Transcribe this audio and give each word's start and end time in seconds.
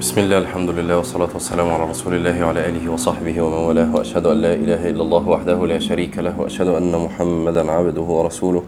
بسم 0.00 0.20
الله 0.20 0.38
الحمد 0.38 0.70
لله 0.70 0.96
والصلاة 0.96 1.28
والسلام 1.34 1.70
على 1.70 1.90
رسول 1.90 2.14
الله 2.14 2.44
وعلى 2.44 2.68
آله 2.68 2.92
وصحبه 2.92 3.40
ومن 3.40 3.58
والاه 3.58 3.94
وأشهد 3.94 4.26
أن 4.26 4.36
لا 4.36 4.54
إله 4.54 4.90
إلا 4.90 5.02
الله 5.02 5.28
وحده 5.28 5.66
لا 5.66 5.78
شريك 5.78 6.18
له 6.18 6.40
وأشهد 6.40 6.68
أن 6.68 6.92
محمدا 6.92 7.70
عبده 7.70 8.02
ورسوله. 8.02 8.62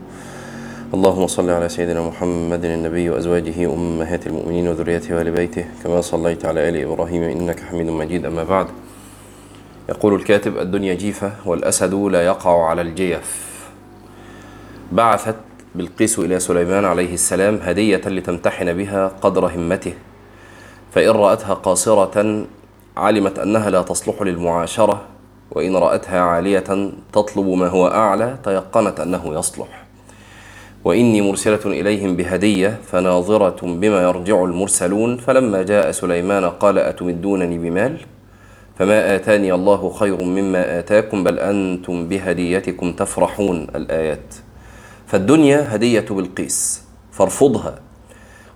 اللهم 0.94 1.26
صل 1.26 1.50
على 1.50 1.68
سيدنا 1.68 2.00
محمد 2.02 2.64
النبي 2.64 3.10
وأزواجه 3.10 3.74
أمهات 3.74 4.26
المؤمنين 4.26 4.68
وذريته 4.68 5.16
وآل 5.16 5.30
بيته 5.30 5.64
كما 5.84 6.00
صليت 6.00 6.44
على 6.44 6.68
آل 6.68 6.76
إبراهيم 6.76 7.22
إنك 7.22 7.60
حميد 7.60 7.86
مجيد 7.86 8.24
أما 8.24 8.44
بعد. 8.44 8.66
يقول 9.88 10.14
الكاتب 10.14 10.58
الدنيا 10.58 10.94
جيفة 10.94 11.32
والأسد 11.46 11.94
لا 11.94 12.24
يقع 12.24 12.66
على 12.66 12.82
الجيف. 12.82 13.58
بعثت 14.92 15.36
بلقيس 15.74 16.18
إلى 16.18 16.40
سليمان 16.40 16.84
عليه 16.84 17.14
السلام 17.14 17.58
هدية 17.62 18.02
لتمتحن 18.06 18.72
بها 18.72 19.12
قدر 19.20 19.46
همته. 19.46 19.92
فإن 20.90 21.10
رأتها 21.10 21.54
قاصرة 21.54 22.44
علمت 22.96 23.38
أنها 23.38 23.70
لا 23.70 23.82
تصلح 23.82 24.22
للمعاشرة 24.22 25.00
وإن 25.50 25.76
رأتها 25.76 26.20
عالية 26.20 26.90
تطلب 27.12 27.48
ما 27.48 27.68
هو 27.68 27.88
أعلى 27.88 28.38
تيقنت 28.44 29.00
أنه 29.00 29.38
يصلح. 29.38 29.84
وإني 30.84 31.20
مرسلة 31.20 31.60
إليهم 31.66 32.16
بهدية 32.16 32.80
فناظرة 32.86 33.58
بما 33.62 34.02
يرجع 34.02 34.44
المرسلون 34.44 35.16
فلما 35.16 35.62
جاء 35.62 35.90
سليمان 35.90 36.44
قال 36.44 36.78
أتمدونني 36.78 37.58
بمال؟ 37.58 37.98
فما 38.78 39.14
آتاني 39.16 39.54
الله 39.54 39.90
خير 39.90 40.24
مما 40.24 40.78
آتاكم 40.78 41.24
بل 41.24 41.38
أنتم 41.38 42.08
بهديتكم 42.08 42.92
تفرحون. 42.92 43.66
الآيات. 43.74 44.34
فالدنيا 45.06 45.74
هدية 45.74 46.06
بلقيس 46.10 46.82
فارفضها 47.12 47.78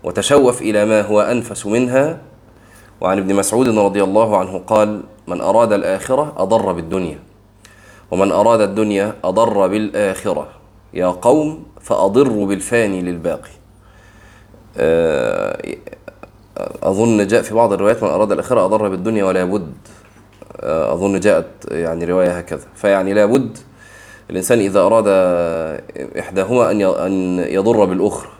وتشوف 0.04 0.62
إلى 0.62 0.84
ما 0.84 1.00
هو 1.02 1.20
أنفس 1.20 1.66
منها 1.66 2.18
وعن 3.02 3.18
ابن 3.18 3.34
مسعود 3.34 3.68
رضي 3.68 4.02
الله 4.02 4.38
عنه 4.38 4.58
قال 4.58 5.02
من 5.26 5.40
أراد 5.40 5.72
الآخرة 5.72 6.32
أضر 6.36 6.72
بالدنيا 6.72 7.18
ومن 8.10 8.32
أراد 8.32 8.60
الدنيا 8.60 9.14
أضر 9.24 9.66
بالآخرة. 9.66 10.48
يا 10.94 11.06
قوم 11.06 11.64
فأضروا 11.80 12.46
بالفاني 12.46 13.02
للباقي. 13.02 13.50
أظن 16.82 17.26
جاء 17.26 17.42
في 17.42 17.54
بعض 17.54 17.72
الروايات 17.72 18.02
من 18.02 18.08
أراد 18.08 18.32
الآخرة 18.32 18.64
أضر 18.64 18.88
بالدنيا 18.88 19.24
ولا 19.24 19.44
بد. 19.44 19.72
أظن 20.62 21.20
جاءت 21.20 21.46
يعني 21.70 22.04
رواية 22.04 22.38
هكذا. 22.38 22.66
فيعني 22.74 23.14
لا 23.14 23.26
بد 23.26 23.58
الإنسان 24.30 24.58
إذا 24.58 24.80
أراد 24.80 25.08
إحداهما 26.18 26.70
أن 27.06 27.38
يضر 27.38 27.84
بالأخرى. 27.84 28.30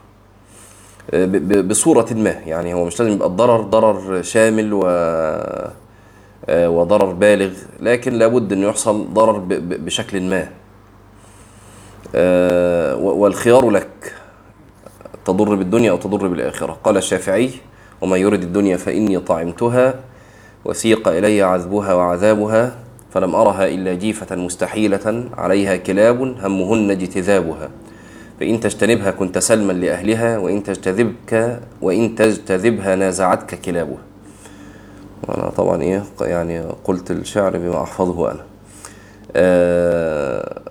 بصورة 1.67 2.13
ما. 2.13 2.29
يعني 2.29 2.73
هو 2.73 2.85
مش 2.85 2.99
لازم 2.99 3.13
يبقى 3.13 3.27
الضرر 3.27 3.61
ضرر 3.61 4.21
شامل 4.21 4.73
و 4.73 4.79
وضرر 6.49 7.11
بالغ 7.13 7.51
لكن 7.79 8.13
لابد 8.13 8.53
إنه 8.53 8.67
يحصل 8.67 9.13
ضرر 9.13 9.43
بشكل 9.59 10.21
ما. 10.21 10.47
والخيار 12.99 13.69
لك. 13.69 14.13
تضر 15.25 15.55
بالدنيا 15.55 15.91
أو 15.91 15.97
تضر 15.97 16.27
بالآخرة. 16.27 16.77
قال 16.83 16.97
الشافعي 16.97 17.49
ومن 18.01 18.19
يرد 18.19 18.43
الدنيا 18.43 18.77
فإني 18.77 19.19
طعمتها 19.19 19.93
وسيق 20.65 21.07
إلي 21.07 21.41
عذبها 21.41 21.93
وعذابها 21.93 22.75
فلم 23.13 23.35
أرها 23.35 23.67
إلا 23.67 23.93
جيفة 23.93 24.35
مستحيلة 24.35 25.29
عليها 25.37 25.75
كلاب 25.77 26.21
همهن 26.21 26.91
اجتذابها. 26.91 27.69
فإن 28.43 28.59
تجتنبها 28.59 29.11
كنت 29.11 29.37
سلما 29.37 29.73
لأهلها 29.73 30.37
وإن 30.37 30.63
تجتذبك 30.63 31.59
وإن 31.81 32.15
تجتذبها 32.15 32.95
نازعتك 32.95 33.61
كلابها. 33.61 33.97
وأنا 35.27 35.49
طبعا 35.49 35.81
إيه 35.81 36.03
يعني 36.21 36.59
قلت 36.83 37.11
الشعر 37.11 37.57
بما 37.57 37.83
أحفظه 37.83 38.31
أنا. 38.31 38.43
آه 39.35 40.61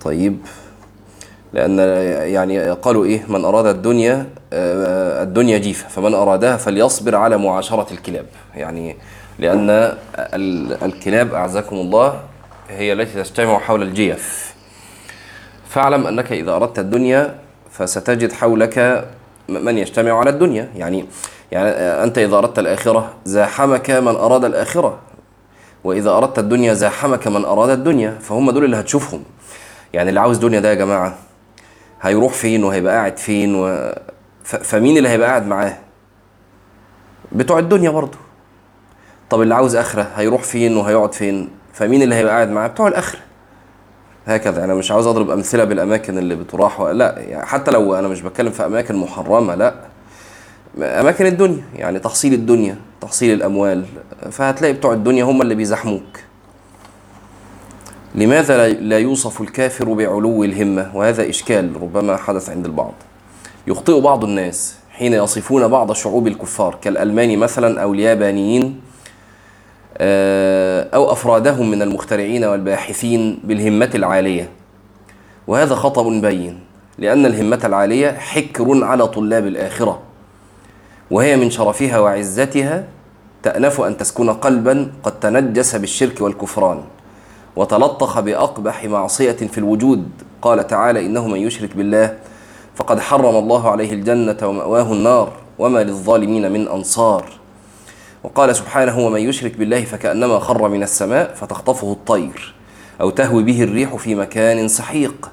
طيب. 0.00 0.38
لأن 1.52 1.78
يعني 2.32 2.70
قالوا 2.70 3.04
إيه 3.04 3.24
من 3.28 3.44
أراد 3.44 3.66
الدنيا 3.66 4.26
آه 4.52 5.22
الدنيا 5.22 5.58
جيفة. 5.58 5.88
فمن 5.88 6.14
أرادها 6.14 6.56
فليصبر 6.56 7.14
على 7.16 7.36
معاشرة 7.38 7.86
الكلاب. 7.92 8.26
يعني 8.56 8.96
لأن 9.38 9.96
الكلاب 10.82 11.34
أعزكم 11.34 11.76
الله 11.76 12.20
هي 12.68 12.92
التي 12.92 13.22
تجتمع 13.22 13.58
حول 13.58 13.82
الجيف. 13.82 14.55
فاعلم 15.76 16.06
أنك 16.06 16.32
إذا 16.32 16.52
أردت 16.56 16.78
الدنيا 16.78 17.38
فستجد 17.70 18.32
حولك 18.32 19.08
من 19.48 19.78
يجتمع 19.78 20.18
على 20.18 20.30
الدنيا. 20.30 20.68
يعني 20.76 21.06
يعني 21.52 21.68
أنت 22.04 22.18
إذا 22.18 22.36
أردت 22.38 22.58
الآخرة 22.58 23.12
زاحمك 23.24 23.90
من 23.90 24.08
أراد 24.08 24.44
الآخرة. 24.44 24.98
وإذا 25.84 26.10
أردت 26.10 26.38
الدنيا 26.38 26.74
زاحمك 26.74 27.26
من 27.26 27.44
أراد 27.44 27.70
الدنيا 27.70 28.10
فهم 28.20 28.50
دول 28.50 28.64
اللي 28.64 28.76
هتشوفهم. 28.76 29.22
يعني 29.92 30.08
اللي 30.08 30.20
عاوز 30.20 30.38
دنيا 30.38 30.60
ده 30.60 30.68
يا 30.68 30.74
جماعة 30.74 31.14
هيروح 32.02 32.32
فين 32.32 32.64
وهيبقى 32.64 32.94
قاعد 32.94 33.18
فين؟ 33.18 33.54
و... 33.54 33.92
ف... 34.44 34.56
فمين 34.56 34.96
اللي 34.96 35.08
هيبقى 35.08 35.28
قاعد 35.28 35.46
معاه؟ 35.46 35.76
بتوع 37.32 37.58
الدنيا 37.58 37.90
برضه 37.90 38.18
طب 39.30 39.42
اللي 39.42 39.54
عاوز 39.54 39.76
آخرة 39.76 40.02
هيروح 40.16 40.42
فين 40.42 40.76
وهيقعد 40.76 41.14
فين؟ 41.14 41.50
فمين 41.72 42.02
اللي 42.02 42.14
هيبقى 42.14 42.34
قاعد 42.34 42.50
معاه؟ 42.50 42.68
بتوع 42.68 42.88
الآخرة. 42.88 43.25
هكذا. 44.26 44.64
أنا 44.64 44.74
مش 44.74 44.90
عاوز 44.90 45.06
أضرب 45.06 45.30
أمثلة 45.30 45.64
بالأماكن 45.64 46.18
اللي 46.18 46.34
بتراح 46.34 46.80
لا 46.80 47.18
يعني 47.18 47.46
حتى 47.46 47.70
لو 47.70 47.94
أنا 47.94 48.08
مش 48.08 48.22
بتكلم 48.22 48.50
في 48.50 48.66
أماكن 48.66 48.96
محرمة 48.96 49.54
لا. 49.54 49.74
أماكن 50.78 51.26
الدنيا 51.26 51.64
يعني 51.74 51.98
تحصيل 51.98 52.32
الدنيا 52.34 52.76
تحصيل 53.00 53.32
الأموال. 53.32 53.84
فهتلاقي 54.30 54.72
بتوع 54.74 54.92
الدنيا 54.92 55.24
هم 55.24 55.42
اللي 55.42 55.54
بيزحموك. 55.54 56.20
لماذا 58.14 58.68
لا 58.68 58.98
يوصف 58.98 59.40
الكافر 59.40 59.92
بعلو 59.92 60.44
الهمة؟ 60.44 60.90
وهذا 60.94 61.28
إشكال 61.28 61.82
ربما 61.82 62.16
حدث 62.16 62.50
عند 62.50 62.66
البعض. 62.66 62.94
يخطئ 63.66 64.00
بعض 64.00 64.24
الناس 64.24 64.74
حين 64.90 65.12
يصفون 65.12 65.68
بعض 65.68 65.92
شعوب 65.92 66.26
الكفار 66.26 66.78
كالالمان 66.82 67.38
مثلا 67.38 67.82
أو 67.82 67.94
اليابانيين. 67.94 68.80
أو 70.94 71.12
أفرادهم 71.12 71.70
من 71.70 71.82
المخترعين 71.82 72.44
والباحثين 72.44 73.38
بالهمة 73.44 73.90
العالية. 73.94 74.50
وهذا 75.46 75.74
خطأ 75.74 76.20
بين 76.20 76.60
لأن 76.98 77.26
الهمة 77.26 77.60
العالية 77.64 78.10
حكر 78.10 78.84
على 78.84 79.06
طلاب 79.06 79.46
الآخرة 79.46 80.00
وهي 81.10 81.36
من 81.36 81.50
شرفها 81.50 81.98
وعزتها 81.98 82.84
تأنف 83.42 83.80
أن 83.80 83.96
تسكن 83.96 84.30
قلبا 84.30 84.92
قد 85.02 85.20
تنجس 85.20 85.76
بالشرك 85.76 86.20
والكفران 86.20 86.80
وتلطخ 87.56 88.20
بأقبح 88.20 88.84
معصية 88.84 89.32
في 89.32 89.58
الوجود. 89.58 90.08
قال 90.42 90.66
تعالى 90.66 91.06
إنه 91.06 91.28
من 91.28 91.40
يشرك 91.40 91.76
بالله 91.76 92.18
فقد 92.74 93.00
حرم 93.00 93.36
الله 93.36 93.70
عليه 93.70 93.92
الجنة 93.92 94.36
ومأواه 94.42 94.92
النار 94.92 95.32
وما 95.58 95.84
للظالمين 95.84 96.52
من 96.52 96.68
أنصار. 96.68 97.28
وقال 98.26 98.56
سبحانه 98.56 98.98
ومن 98.98 99.20
يشرك 99.20 99.56
بالله 99.56 99.84
فكأنما 99.84 100.38
خر 100.38 100.68
من 100.68 100.82
السماء 100.82 101.34
فتخطفه 101.34 101.92
الطير 101.92 102.54
أو 103.00 103.10
تهوي 103.10 103.42
به 103.42 103.62
الريح 103.62 103.96
في 103.96 104.14
مكان 104.14 104.68
سحيق. 104.68 105.30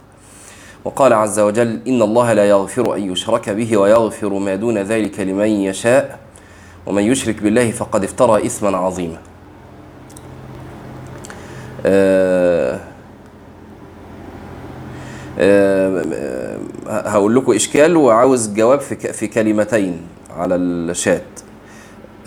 وقال 0.85 1.13
عز 1.13 1.39
وجل 1.39 1.79
إن 1.87 2.01
الله 2.01 2.33
لا 2.33 2.49
يغفر 2.49 2.95
أن 2.95 3.11
يشرك 3.11 3.49
به 3.49 3.77
ويغفر 3.77 4.33
ما 4.33 4.55
دون 4.55 4.77
ذلك 4.77 5.19
لمن 5.19 5.47
يشاء. 5.47 6.19
ومن 6.85 7.03
يشرك 7.03 7.43
بالله 7.43 7.71
فقد 7.71 8.03
افترى 8.03 8.45
إثما 8.45 8.77
عظيما. 8.77 9.17
أه 11.85 12.79
أه 15.39 16.57
هقول 16.87 17.35
لكم 17.35 17.51
إشكال 17.53 17.97
وعاوز 17.97 18.53
جواب 18.53 18.79
في 18.79 19.27
كلمتين 19.27 20.01
على 20.37 20.55
الشات. 20.55 21.42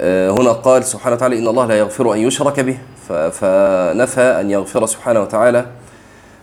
هنا 0.00 0.52
قال 0.52 0.84
سبحانه 0.84 1.16
وتعالى 1.16 1.38
إن 1.38 1.48
الله 1.48 1.66
لا 1.66 1.78
يغفر 1.78 2.12
أن 2.12 2.18
يشرك 2.18 2.60
به 2.60 2.78
فنفى 3.08 4.20
أن 4.20 4.50
يغفر 4.50 4.86
سبحانه 4.86 5.20
وتعالى 5.22 5.66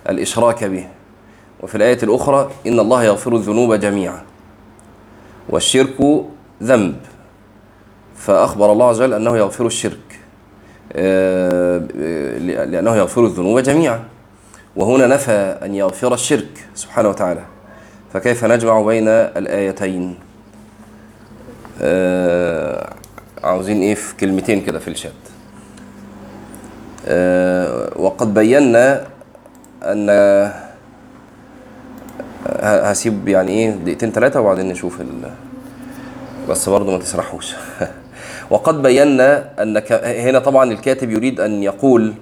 الإشراك 0.10 0.64
به. 0.64 0.88
وفي 1.62 1.76
الآية 1.76 1.98
الأخرى 2.04 2.52
إن 2.68 2.80
الله 2.80 3.04
يغفر 3.04 3.36
الذنوب 3.36 3.74
جميعا 3.74 4.22
والشرك 5.50 6.26
ذنب. 6.64 6.96
فأخبر 8.18 8.72
الله 8.72 8.90
عز 8.90 9.02
وجل 9.02 9.14
أنه 9.14 9.38
يغفر 9.38 9.66
الشرك 9.66 10.20
لأنه 12.72 12.96
يغفر 12.96 13.26
الذنوب 13.26 13.60
جميعا. 13.60 14.04
وهنا 14.76 15.08
نفى 15.08 15.58
أن 15.64 15.76
يغفر 15.76 16.14
الشرك 16.14 16.68
سبحانه 16.76 17.10
وتعالى. 17.10 17.42
فكيف 18.14 18.46
نجمع 18.46 18.82
بين 18.82 19.08
الآيتين؟ 19.08 20.16
عاوزين 23.44 23.82
إيه 23.82 23.96
في 23.96 24.16
كلمتين 24.16 24.62
كده 24.62 24.80
في 24.80 24.88
الشات. 24.88 25.12
أه 27.08 27.90
وقد 27.96 28.34
بينا 28.34 29.06
أن 29.84 30.10
هسيب 32.64 33.28
يعني 33.28 33.52
إيه 33.52 33.70
دقيقتين 33.72 34.12
ثلاثة 34.12 34.42
وبعدين 34.42 34.70
نشوف 34.70 35.02
ال 35.02 35.08
بس 36.50 36.70
برضه 36.70 36.92
ما 36.92 36.98
تسرحوش. 36.98 37.56
وقد 38.52 38.82
بينا 38.82 39.50
أن 39.64 39.80
ك- 39.80 39.92
هنا 40.04 40.40
طبعا 40.40 40.72
الكاتب 40.72 41.12
يريد 41.12 41.40
أن 41.40 41.64
يقول 41.64 42.14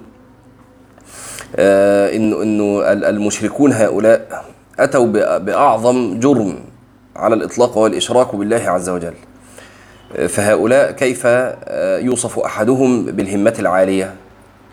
آه، 1.56 2.16
إنه 2.16 2.92
ال- 2.92 3.04
المشركون 3.04 3.72
هؤلاء 3.72 4.44
أتوا 4.78 5.06
ب- 5.06 5.44
بأعظم 5.44 6.20
جرم 6.20 6.58
على 7.16 7.34
الإطلاق 7.34 7.76
وهو 7.76 7.86
الإشراك 7.86 8.34
بالله 8.36 8.56
عز 8.70 8.88
وجل. 8.88 9.06
آه، 9.14 9.31
فهؤلاء 10.28 10.90
كيف 10.92 11.22
آه، 11.26 11.98
يوصف 11.98 12.38
أحدهم 12.38 13.04
بالهمة 13.06 13.54
العالية؟ 13.58 14.14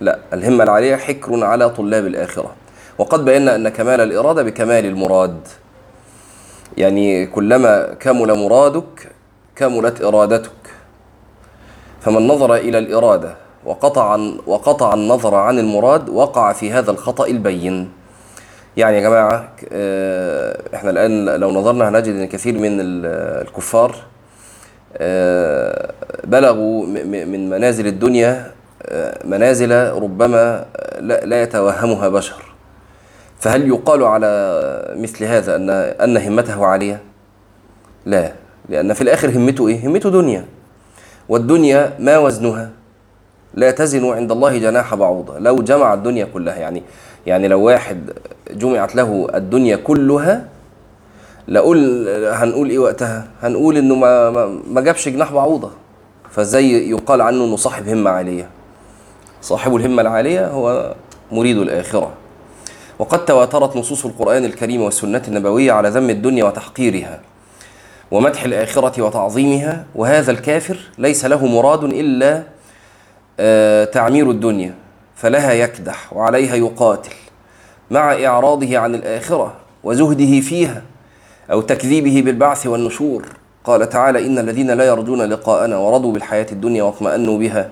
لا 0.02 0.20
الهمة 0.34 0.64
العالية 0.64 0.96
حكر 0.96 1.44
على 1.44 1.70
طلاب 1.70 2.06
الآخرة. 2.08 2.52
وقد 2.98 3.26
بينا 3.26 3.56
أن 3.56 3.70
كمال 3.70 4.02
الإرادة 4.02 4.44
بكمال 4.44 4.86
المراد. 4.86 5.38
يعني 6.78 7.26
كلما 7.28 7.94
كمل 8.00 8.34
مرادك 8.40 9.12
كملت 9.56 10.02
إرادتك. 10.02 10.52
فمن 12.02 12.28
نظر 12.28 12.56
إلى 12.56 12.78
الإرادة 12.78 13.36
وقطع 13.66 14.16
وقطع 14.48 14.94
النظر 14.94 15.36
عن 15.36 15.60
المراد 15.60 16.10
وقع 16.10 16.54
في 16.54 16.72
هذا 16.72 16.92
الخطأ 16.92 17.28
البين. 17.28 17.92
يعني 18.78 18.98
يا 18.98 19.02
جماعة 19.02 19.50
آه، 19.72 20.62
إحنا 20.76 20.90
الآن 20.90 21.26
لو 21.26 21.52
نظرنا 21.52 21.90
هنجد 21.90 22.16
أن 22.16 22.28
كثير 22.28 22.54
من 22.54 22.80
ال- 22.80 23.46
الكفار 23.48 23.96
بلغوا 26.24 26.86
م- 26.86 26.90
م- 26.94 27.28
من 27.32 27.50
منازل 27.50 27.88
الدنيا 27.88 28.52
آه، 28.86 29.18
منازل 29.28 29.72
ربما 29.92 30.66
لا 31.00 31.26
لا 31.26 31.42
يتوهمها 31.44 32.10
بشر 32.10 32.42
فهل 33.40 33.68
يقال 33.68 34.04
على 34.04 34.96
مثل 34.98 35.24
هذا 35.24 35.56
أن 35.56 35.70
أن 35.70 36.18
همته 36.18 36.66
عالية؟ 36.66 37.02
لا 38.06 38.32
لأن 38.70 38.94
في 38.94 39.02
الآخر 39.02 39.30
همته 39.30 39.68
إيه؟ 39.68 39.88
همته 39.88 40.10
دنيا 40.12 40.46
والدنيا 41.30 41.94
ما 42.00 42.18
وزنها؟ 42.18 42.70
لا 43.54 43.72
تزن 43.72 44.06
عند 44.12 44.32
الله 44.32 44.58
جناح 44.58 44.96
بعوضة 44.96 45.40
لو 45.40 45.56
جمع 45.56 45.94
الدنيا 45.94 46.26
كلها 46.34 46.56
يعني 46.56 46.84
يعني 47.28 47.48
لو 47.48 47.62
واحد 47.64 48.10
جمعت 48.52 48.96
له 48.96 49.28
الدنيا 49.36 49.76
كلها 49.76 50.46
لقول 51.50 52.08
هنقول 52.34 52.70
إيه 52.70 52.80
وقتها؟ 52.80 53.28
هنقول 53.42 53.78
إنه 53.78 53.96
ما 53.96 54.30
ما, 54.68 54.82
جابش 54.82 55.10
جناح 55.10 55.34
بعوضة. 55.34 55.72
فازاي 56.32 56.90
يقال 56.90 57.22
عنه 57.22 57.46
إنه 57.46 57.56
صاحب 57.56 57.88
همة 57.88 58.10
عالية. 58.10 58.50
صاحب 59.42 59.76
الهمة 59.76 60.02
العالية 60.02 60.48
هو 60.48 60.96
مريد 61.32 61.58
الآخرة. 61.58 62.12
وقد 63.00 63.26
تواترت 63.26 63.78
نصوص 63.78 64.06
القرآن 64.06 64.46
الكريم 64.46 64.82
والسنة 64.82 65.22
النبوية 65.28 65.72
على 65.72 65.90
ذم 65.90 66.10
الدنيا 66.10 66.44
وتحقيرها 66.44 67.20
ومدح 68.12 68.44
الآخرة 68.44 69.02
وتعظيمها 69.02 69.86
وهذا 69.96 70.32
الكافر 70.32 70.78
ليس 70.98 71.26
له 71.26 71.46
مراد 71.46 71.84
إلا 71.84 72.44
آه، 73.40 73.86
تعمير 73.86 74.32
الدنيا 74.32 74.76
فلها 75.16 75.54
يكدح 75.54 76.14
وعليها 76.14 76.56
يقاتل 76.56 77.14
مع 77.92 78.26
إعراضه 78.26 78.78
عن 78.78 78.96
الآخرة 78.96 79.54
وزهده 79.84 80.40
فيها. 80.42 80.82
أو 81.52 81.62
تكذيبه 81.62 82.22
بالبعث 82.26 82.68
والنشور. 82.68 83.26
قال 83.64 83.90
تعالى 83.90 84.28
إن 84.28 84.40
الذين 84.40 84.72
لا 84.72 84.84
يرجون 84.84 85.22
لقاءنا 85.22 85.78
ورضوا 85.78 86.14
بالحياة 86.14 86.46
الدنيا 86.52 86.84
واطمأنوا 86.84 87.38
بها 87.38 87.70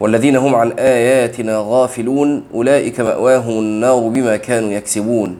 والذين 0.00 0.36
هم 0.36 0.54
عن 0.54 0.72
آياتنا 0.72 1.62
غافلون 1.66 2.44
أولئك 2.54 3.00
مأواهم 3.00 3.58
النار 3.58 4.08
بما 4.08 4.36
كانوا 4.36 4.70
يكسبون. 4.70 5.38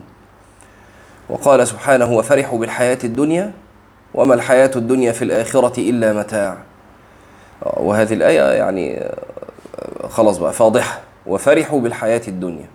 وقال 1.29 1.67
سبحانه 1.67 2.13
وفرحوا 2.13 2.59
بالحياة 2.59 2.97
الدنيا 3.03 3.51
وما 4.13 4.33
الحياة 4.33 4.71
الدنيا 4.75 5.11
في 5.11 5.21
الآخرة 5.21 5.79
إلا 5.79 6.13
متاع. 6.13 6.57
وهذه 7.61 8.13
الآية 8.13 8.41
يعني 8.41 9.09
خلاص 10.09 10.37
بقى 10.37 10.53
فاضحة. 10.53 10.99
وفرحوا 11.27 11.79
بالحياة 11.79 12.21
الدنيا. 12.27 12.65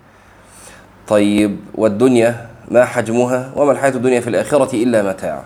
طيب 1.07 1.59
والدنيا 1.75 2.48
ما 2.69 2.85
حجمها 2.85 3.51
وما 3.55 3.71
الحياة 3.71 3.91
الدنيا 3.91 4.19
في 4.19 4.29
الآخرة 4.29 4.75
إلا 4.75 5.03
متاع. 5.03 5.43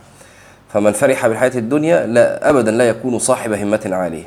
فمن 0.73 0.91
فرح 0.91 1.27
بالحياة 1.27 1.51
الدنيا 1.55 2.05
لا 2.05 2.49
أبدا 2.49 2.71
لا 2.71 2.89
يكون 2.89 3.19
صاحب 3.19 3.53
همة 3.53 3.89
عالية 3.91 4.23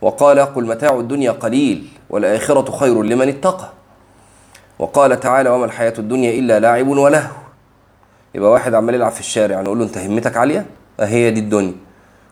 وقال 0.00 0.38
قل 0.40 0.66
متاع 0.66 0.98
الدنيا 0.98 1.30
قليل 1.30 1.88
والآخرة 2.10 2.70
خير 2.70 3.02
لمن 3.02 3.28
اتقى. 3.28 3.68
وقال 4.78 5.20
تعالى 5.20 5.50
وما 5.50 5.64
الحياة 5.64 5.94
الدنيا 5.98 6.38
إلا 6.38 6.60
لاعب 6.60 6.88
ولهو 6.88 7.30
يبقى 8.34 8.50
واحد 8.50 8.74
عمال 8.74 8.94
يلعب 8.94 9.12
في 9.12 9.20
الشارع 9.20 9.60
نقول 9.60 9.78
له 9.78 9.84
أنت 9.84 9.98
همتك 9.98 10.36
عالية؟ 10.36 10.66
هي 11.00 11.30
دي 11.30 11.40
الدنيا. 11.40 11.72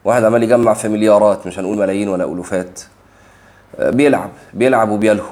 واحد 0.05 0.25
عمال 0.25 0.43
يجمع 0.43 0.75
في 0.75 0.89
مليارات 0.89 1.47
مش 1.47 1.59
هنقول 1.59 1.79
ملايين 1.79 2.09
ولا 2.09 2.25
ألوفات. 2.25 2.81
آه، 3.79 3.91
بيلعب 3.91 4.31
بيلعب 4.55 4.91
وبيلهو. 4.91 5.27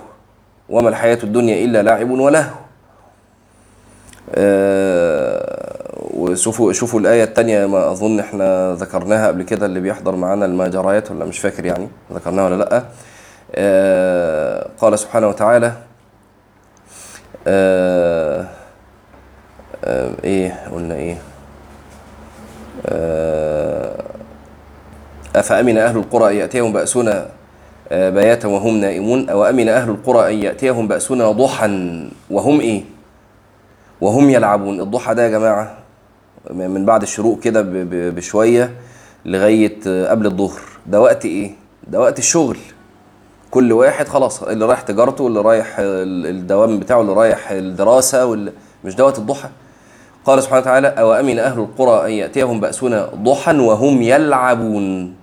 وما 0.69 0.88
الحياة 0.88 1.19
الدنيا 1.25 1.64
إلا 1.64 1.82
لاعب 1.82 2.11
ولهو 2.11 2.50
وشوفوا 6.15 6.73
شوفوا 6.73 7.00
الآية 7.00 7.25
التانية 7.25 7.67
ما 7.67 7.91
أظن 7.91 8.21
إحنا 8.21 8.75
ذكرناها 8.75 9.29
قبل 9.29 9.43
كده 9.43 9.67
اللي 9.67 9.81
بيحضر 9.81 10.17
معانا 10.17 10.47
المجريات 10.47 11.11
ولا 11.11 11.25
مش 11.25 11.38
فاكر 11.38 11.65
يعني 11.65 11.88
ذكرناها 12.12 12.44
ولا 12.44 12.55
لأ؟ 12.65 12.82
آه، 13.55 14.67
قال 14.79 14.99
سبحانه 14.99 15.29
وتعالى 15.29 15.73
آه، 17.47 18.47
آه، 19.85 20.11
إيه 20.25 20.67
قلنا 20.73 20.94
إيه؟ 20.94 21.17
آه، 22.87 24.03
أفأمن 25.37 25.79
أهل 25.79 25.97
القرى 25.97 26.31
أن 26.32 26.37
يأتيهم 26.37 26.73
بأسنا 26.73 27.27
آه، 27.93 28.11
بياتا 28.11 28.49
وهم 28.49 28.77
نائمون 28.77 29.29
أو 29.31 29.44
أمن 29.44 29.69
أهل 29.69 29.91
القرى 29.91 30.32
أن 30.35 30.38
يأتيهم 30.43 30.88
بأسنا 30.88 31.31
ضحى 31.31 31.67
وهم 32.31 32.61
إيه؟ 32.61 32.82
وهم 34.00 34.31
يلعبون. 34.31 34.81
الضحى 34.81 35.14
ده 35.14 35.23
يا 35.25 35.29
جماعة 35.29 35.76
من 36.50 36.85
بعد 36.85 37.02
الشروق 37.02 37.41
كده 37.41 37.62
ب- 37.62 37.73
ب- 37.73 38.14
بشوية 38.14 38.70
لغاية 39.25 39.76
آه، 39.87 40.06
قبل 40.11 40.26
الظهر. 40.26 40.61
ده 40.87 41.00
وقت 41.00 41.25
إيه؟ 41.25 41.50
ده 41.88 42.00
وقت 42.00 42.19
الشغل. 42.19 42.56
كل 43.50 43.73
واحد 43.73 44.08
خلاص 44.08 44.43
اللي 44.43 44.64
رايح 44.67 44.81
تجارته 44.81 45.25
واللي 45.25 45.41
رايح 45.41 45.76
ال- 45.79 46.26
الدوام 46.26 46.81
بتاعه 46.81 46.99
واللي 46.99 47.12
رايح 47.12 47.50
الدراسة 47.50 48.26
واللي 48.26 48.52
مش 48.85 48.94
ده 48.94 49.05
وقت 49.05 49.19
الضحى؟ 49.19 49.49
قال 50.25 50.43
سبحانه 50.43 50.61
وتعالى 50.61 50.88
أو 50.88 51.12
أمن 51.12 51.38
أهل 51.38 51.58
القرى 51.58 52.06
أن 52.06 52.11
يأتيهم 52.12 52.61
بأسنا 52.61 53.11
ضحى 53.14 53.58
وهم 53.58 54.03
يلعبون. 54.03 55.14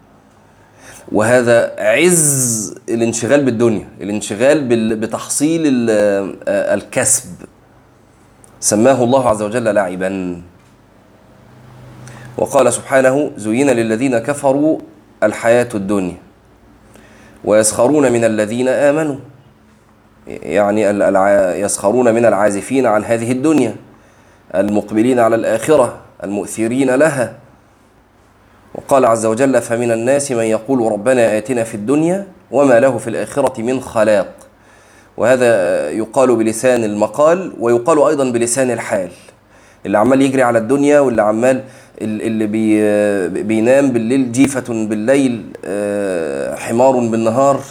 وهذا 1.12 1.76
عز 1.80 2.76
الانشغال 2.90 3.46
بالدنيا 3.46 3.88
الانشغال 4.02 4.68
بتحصيل 4.96 5.62
ال- 5.66 6.38
الكسب. 6.48 7.26
سماه 8.60 9.04
الله 9.04 9.30
عز 9.30 9.42
وجل 9.42 9.76
لعبا 9.76 10.42
وقال 12.38 12.74
سبحانه 12.74 13.32
زين 13.38 13.70
للذين 13.70 14.18
كفروا 14.18 14.80
الحياة 15.24 15.70
الدنيا 15.76 16.18
ويسخرون 17.46 18.12
من 18.12 18.24
الذين 18.24 18.68
آمنوا. 18.68 19.16
يعني 20.28 20.82
يسخرون 21.62 22.14
من 22.16 22.26
العازفين 22.26 22.86
عن 22.86 23.04
هذه 23.04 23.32
الدنيا 23.32 23.76
المقبلين 24.56 25.20
على 25.20 25.36
الآخرة 25.36 25.98
المؤثرين 26.24 26.96
لها. 26.96 27.36
وقال 28.76 29.06
عز 29.06 29.26
وجل 29.26 29.62
فمن 29.62 29.92
الناس 29.92 30.32
من 30.32 30.44
يقول 30.44 30.92
ربنا 30.92 31.38
آتنا 31.38 31.64
في 31.64 31.76
الدنيا 31.76 32.28
وما 32.52 32.80
له 32.80 32.98
في 32.98 33.10
الآخرة 33.10 33.62
من 33.62 33.82
خلاق. 33.82 34.37
وهذا 35.18 35.90
يقال 35.90 36.36
بلسان 36.36 36.84
المقال 36.84 37.54
ويقال 37.60 38.00
أيضا 38.04 38.32
بلسان 38.32 38.72
الحال 38.72 39.10
اللي 39.86 39.98
عمال 39.98 40.22
يجري 40.22 40.44
على 40.44 40.60
الدنيا 40.60 41.00
واللي 41.00 41.22
عمال 41.22 41.64
ال- 42.02 42.22
اللي 42.22 42.48
بي 42.48 43.44
بينام 43.44 43.92
بالليل 43.92 44.32
جيفة 44.32 44.86
بالليل 44.86 45.46
آه، 45.66 46.56
حمار 46.56 46.92
بالنهار 47.00 47.62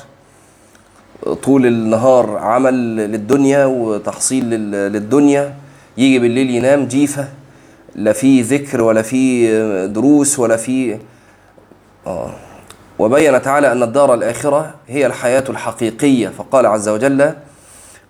طول 1.43 1.67
النهار 1.67 2.39
عمل 2.39 2.97
للدنيا 2.97 3.65
وتحصيل 3.65 4.45
لل- 4.51 4.93
للدنيا 4.93 5.55
يجي 5.99 6.19
بالليل 6.19 6.51
ينام 6.51 6.87
جيفة 6.87 7.29
لا 7.95 8.13
في 8.13 8.43
ذكر 8.43 8.83
ولا 8.83 9.03
في 9.03 9.49
دروس 9.89 10.39
ولا 10.39 10.57
في 10.57 10.99
آه. 12.07 12.31
وبين 12.99 13.43
تعالى 13.43 13.73
أن 13.73 13.83
الدار 13.83 14.15
الآخرة 14.15 14.75
هي 14.89 15.07
الحياة 15.07 15.45
الحقيقية. 15.49 16.29
فقال 16.29 16.67
عز 16.67 16.89
وجل 16.89 17.33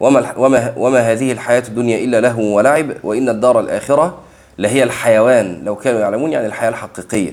وما, 0.01 0.33
وما, 0.37 0.73
وما 0.77 1.13
هذه 1.13 1.33
الحياة 1.33 1.63
الدنيا 1.69 2.05
إلا 2.05 2.21
لهو 2.21 2.57
ولعب 2.57 2.93
وإن 3.03 3.29
الدار 3.29 3.61
الآخرة 3.61 4.19
لهي 4.59 4.83
الحيوان 4.83 5.65
لو 5.65 5.77
كانوا 5.77 6.01
يعلمون 6.01 6.33
يعني 6.33 6.47
الحياة 6.47 6.69
الحقيقية. 6.69 7.33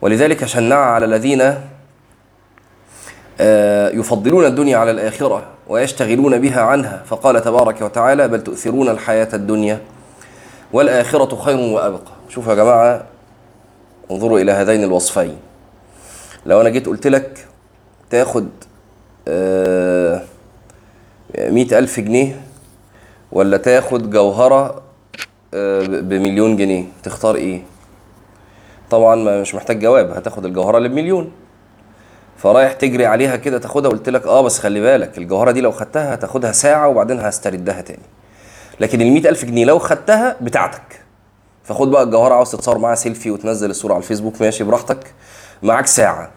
ولذلك 0.00 0.44
شنع 0.44 0.76
على 0.76 1.04
الذين 1.04 1.54
آه، 3.40 3.90
يفضلون 3.90 4.46
الدنيا 4.46 4.76
على 4.76 4.90
الآخرة 4.90 5.42
ويشتغلون 5.68 6.40
بها 6.40 6.62
عنها. 6.62 7.02
فقال 7.06 7.42
تبارك 7.42 7.82
وتعالى 7.82 8.28
بل 8.28 8.40
تؤثرون 8.40 8.88
الحياة 8.88 9.28
الدنيا 9.34 9.80
والآخرة 10.72 11.36
خير 11.36 11.56
وأبقى. 11.56 12.12
شوفوا 12.28 12.52
يا 12.52 12.56
جماعة 12.56 13.02
انظروا 14.10 14.38
إلى 14.38 14.52
هذين 14.52 14.84
الوصفين. 14.84 15.36
لو 16.46 16.60
أنا 16.60 16.68
جيت 16.68 16.86
قلت 16.86 17.06
لك 17.06 17.46
تاخد 18.10 18.48
آه، 19.28 20.22
مئة 21.38 21.78
ألف 21.78 22.00
جنيه 22.00 22.40
ولا 23.32 23.56
تاخد 23.56 24.10
جوهرة 24.10 24.82
آه، 25.54 25.82
بمليون 25.86 26.56
جنيه 26.56 26.84
تختار 27.02 27.34
إيه؟ 27.34 27.62
طبعا 28.90 29.14
ما 29.16 29.40
مش 29.40 29.54
محتاج 29.54 29.80
جواب 29.80 30.10
هتاخد 30.10 30.44
الجوهرة 30.44 30.78
اللي 30.78 30.88
بمليون. 30.88 31.32
فرايح 32.36 32.72
تجري 32.72 33.06
عليها 33.06 33.36
كده 33.36 33.58
تاخدها 33.58 33.90
قلت 33.90 34.08
لك 34.08 34.26
آه 34.26 34.40
بس 34.42 34.58
خلي 34.58 34.80
بالك 34.80 35.18
الجوهرة 35.18 35.50
دي 35.50 35.60
لو 35.60 35.70
خدتها 35.72 36.14
هتاخدها 36.14 36.52
ساعة 36.52 36.88
وبعدين 36.88 37.20
هستردها 37.20 37.80
تاني. 37.80 38.02
لكن 38.80 39.00
ال 39.00 39.26
ألف 39.26 39.44
جنيه 39.44 39.64
لو 39.64 39.78
خدتها 39.78 40.36
بتاعتك. 40.40 41.00
فخد 41.64 41.90
بقى 41.90 42.02
الجوهرة 42.02 42.34
عاوز 42.34 42.50
تتصور 42.50 42.78
معاها 42.78 42.94
سيلفي 42.94 43.30
وتنزل 43.30 43.70
الصورة 43.70 43.94
على 43.94 44.02
الفيسبوك 44.02 44.40
ماشي 44.42 44.64
براحتك. 44.64 45.14
معاك 45.62 45.86
ساعة. 45.86 46.30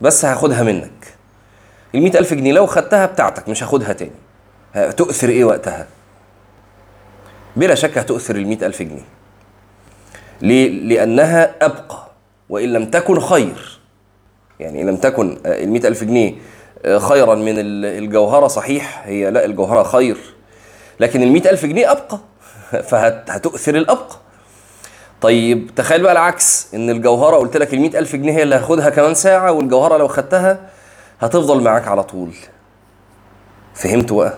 بس 0.00 0.24
هاخدها 0.24 0.62
منك. 0.62 1.14
ال 1.94 2.16
ألف 2.16 2.34
جنيه 2.34 2.52
لو 2.52 2.66
خدتها 2.66 3.06
بتاعتك 3.06 3.48
مش 3.48 3.62
هاخدها 3.62 3.92
تاني. 3.92 4.10
هتؤثر 4.74 5.28
إيه 5.28 5.44
وقتها؟ 5.44 5.86
بلا 7.56 7.74
شك 7.74 7.98
هتؤثر 7.98 8.36
ال 8.36 8.64
ألف 8.64 8.82
جنيه. 8.82 9.04
ليه؟ 10.42 10.70
لأنها 10.70 11.54
أبقى 11.62 12.08
وإن 12.48 12.72
لم 12.72 12.90
تكن 12.90 13.20
خير. 13.20 13.80
يعني 14.60 14.82
إن 14.82 14.86
لم 14.86 14.96
تكن 14.96 15.38
ال 15.46 15.86
ألف 15.86 16.04
جنيه 16.04 16.34
خيرا 16.98 17.34
من 17.34 17.54
الجوهرة 17.84 18.46
صحيح 18.46 19.02
هي 19.04 19.30
لا 19.30 19.44
الجوهرة 19.44 19.82
خير. 19.82 20.16
لكن 21.00 21.22
ال 21.22 21.48
ألف 21.48 21.66
جنيه 21.66 21.92
أبقى. 21.92 22.18
فهتؤثر 22.90 23.76
الأبقى. 23.76 24.21
طيب 25.22 25.70
تخيل 25.76 26.02
بقى 26.02 26.12
العكس 26.12 26.74
إن 26.74 26.90
الجوهرة 26.90 27.36
قلت 27.36 27.56
لك 27.56 27.74
ال 27.74 27.96
ألف 27.96 28.16
جنيه 28.16 28.32
هي 28.32 28.42
اللي 28.42 28.54
هاخدها 28.54 28.90
كمان 28.90 29.14
ساعة 29.14 29.52
والجوهرة 29.52 29.96
لو 29.96 30.08
خدتها 30.08 30.60
هتفضل 31.20 31.62
معاك 31.62 31.88
على 31.88 32.02
طول. 32.02 32.34
فهمت 33.74 34.12
بقى؟ 34.12 34.34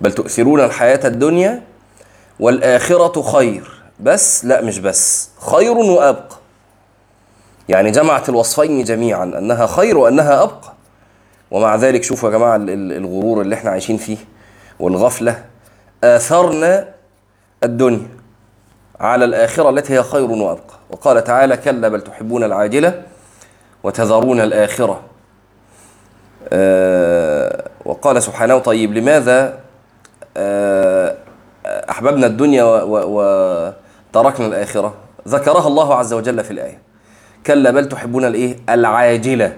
بل 0.00 0.12
تؤثرون 0.12 0.60
الحياة 0.60 1.00
الدنيا 1.06 1.62
والآخرة 2.40 3.22
خير. 3.22 3.70
بس؟ 4.00 4.44
لا 4.44 4.60
مش 4.62 4.78
بس. 4.78 5.30
خير 5.50 5.72
وأبقى. 5.72 6.36
يعني 7.68 7.90
جمعت 7.90 8.28
الوصفين 8.28 8.84
جميعا 8.84 9.24
أنها 9.24 9.66
خير 9.66 9.98
وأنها 9.98 10.42
أبقى. 10.42 10.72
ومع 11.50 11.76
ذلك 11.76 12.02
شوفوا 12.04 12.30
يا 12.30 12.34
جماعة 12.38 12.56
الغرور 12.68 13.40
اللي 13.40 13.54
إحنا 13.54 13.70
عايشين 13.70 13.96
فيه 13.96 14.16
والغفلة. 14.80 15.44
آثرنا 16.04 16.88
الدنيا. 17.64 18.15
على 19.00 19.24
الآخرة 19.24 19.70
التي 19.70 19.94
هي 19.94 20.02
خير 20.02 20.30
وأبقى. 20.30 20.74
وقال 20.90 21.24
تعالى 21.24 21.56
كلا 21.56 21.88
بل 21.88 22.00
تحبون 22.00 22.44
العاجلة 22.44 23.02
وتذرون 23.82 24.40
الآخرة. 24.40 25.00
آه 26.52 27.68
وقال 27.84 28.22
سبحانه 28.22 28.58
طيب 28.58 28.94
لماذا 28.94 29.58
آه 30.36 31.16
أحببنا 31.66 32.26
الدنيا 32.26 32.64
وتركنا 32.84 34.46
الآخرة؟ 34.46 34.94
ذكرها 35.28 35.66
الله 35.66 35.94
عز 35.94 36.12
وجل 36.12 36.44
في 36.44 36.50
الآية. 36.50 36.78
كلا 37.46 37.70
بل 37.70 37.88
تحبون 37.88 38.24
الإيه؟ 38.24 38.56
العاجلة. 38.68 39.56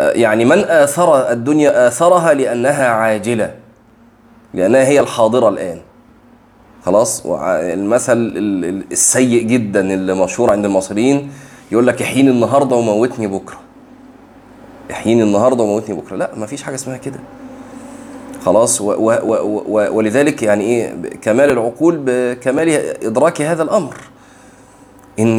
آه 0.00 0.10
يعني 0.10 0.44
من 0.44 0.58
آثر 0.58 1.30
الدنيا 1.30 1.88
آثرها 1.88 2.34
لأنها 2.34 2.88
عاجلة 2.88 3.54
لأنها 4.54 4.84
هي 4.84 5.00
الحاضرة 5.00 5.48
الآن. 5.48 5.80
خلاص 6.84 7.22
المثل 7.26 8.32
السيء 8.92 9.42
جدا 9.42 9.94
اللي 9.94 10.14
مشهور 10.14 10.50
عند 10.50 10.64
المصريين 10.64 11.30
يقول 11.72 11.86
لك 11.86 12.02
احييني 12.02 12.30
النهارده 12.30 12.76
وموتني 12.76 13.26
بكرة. 13.26 13.58
احييني 14.90 15.22
النهارده 15.22 15.62
وموتني 15.62 15.94
بكرة. 15.94 16.16
لا 16.16 16.30
ما 16.36 16.46
فيش 16.46 16.62
حاجة 16.62 16.74
اسمها 16.74 16.96
كده. 16.96 17.20
خلاص 18.44 18.80
و 18.80 18.84
و 18.84 19.12
و 19.68 19.96
ولذلك 19.96 20.42
يعني 20.42 20.64
إيه 20.64 20.94
كمال 21.22 21.50
العقول 21.50 22.00
بكمال 22.06 22.68
إدراك 23.04 23.42
هذا 23.42 23.62
الأمر. 23.62 23.94
إن 25.18 25.36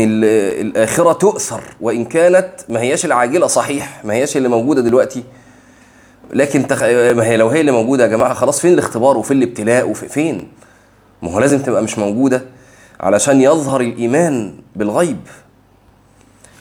الآخرة 0.62 1.14
تؤثر 1.14 1.62
وإن 1.82 2.06
كانت 2.06 2.52
ما 2.70 2.82
هياش 2.82 3.06
العاجلة 3.06 3.48
صحيح 3.48 4.06
ما 4.06 4.14
هياش 4.14 4.38
اللي 4.38 4.50
موجودة 4.50 4.82
دلوقتي. 4.82 5.24
لكن 6.34 6.68
تخ... 6.68 6.84
ما 6.84 7.26
هي 7.26 7.38
لو 7.38 7.48
هي 7.48 7.62
اللي 7.62 7.72
موجودة 7.72 8.04
يا 8.04 8.10
جماعة 8.10 8.34
خلاص 8.34 8.60
فين 8.60 8.74
الاختبار 8.74 9.18
وفين 9.18 9.38
الابتلاء 9.44 9.90
وفين 9.90 10.48
ما 11.24 11.32
هو 11.32 11.40
لازم 11.40 11.60
تبقى 11.60 11.84
مش 11.84 12.00
موجودة 12.00 12.42
علشان 13.00 13.42
يظهر 13.42 13.82
الإيمان 13.82 14.54
بالغيب. 14.76 15.28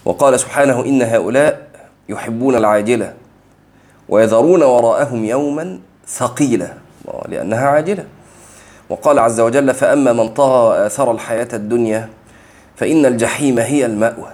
وقال 0.05 0.41
سبحانه 0.41 0.85
إن 0.85 1.03
هؤلاء 1.03 1.69
يحبون 2.09 2.57
العاجلة 2.57 3.15
ويذرون 4.09 4.63
وراءهم 4.63 5.25
يوما 5.25 5.79
ثقيلا 6.07 6.75
لأنها 7.29 7.67
عاجلة. 7.69 8.05
وقال 8.89 9.19
عز 9.19 9.41
وجل 9.41 9.75
فأما 9.75 10.13
من 10.13 10.29
طغى 10.29 10.69
وآثر 10.69 11.13
الحياة 11.13 11.49
الدنيا 11.53 12.09
فإن 12.77 13.07
الجحيم 13.07 13.59
هي 13.59 13.87
المأوى. 13.87 14.31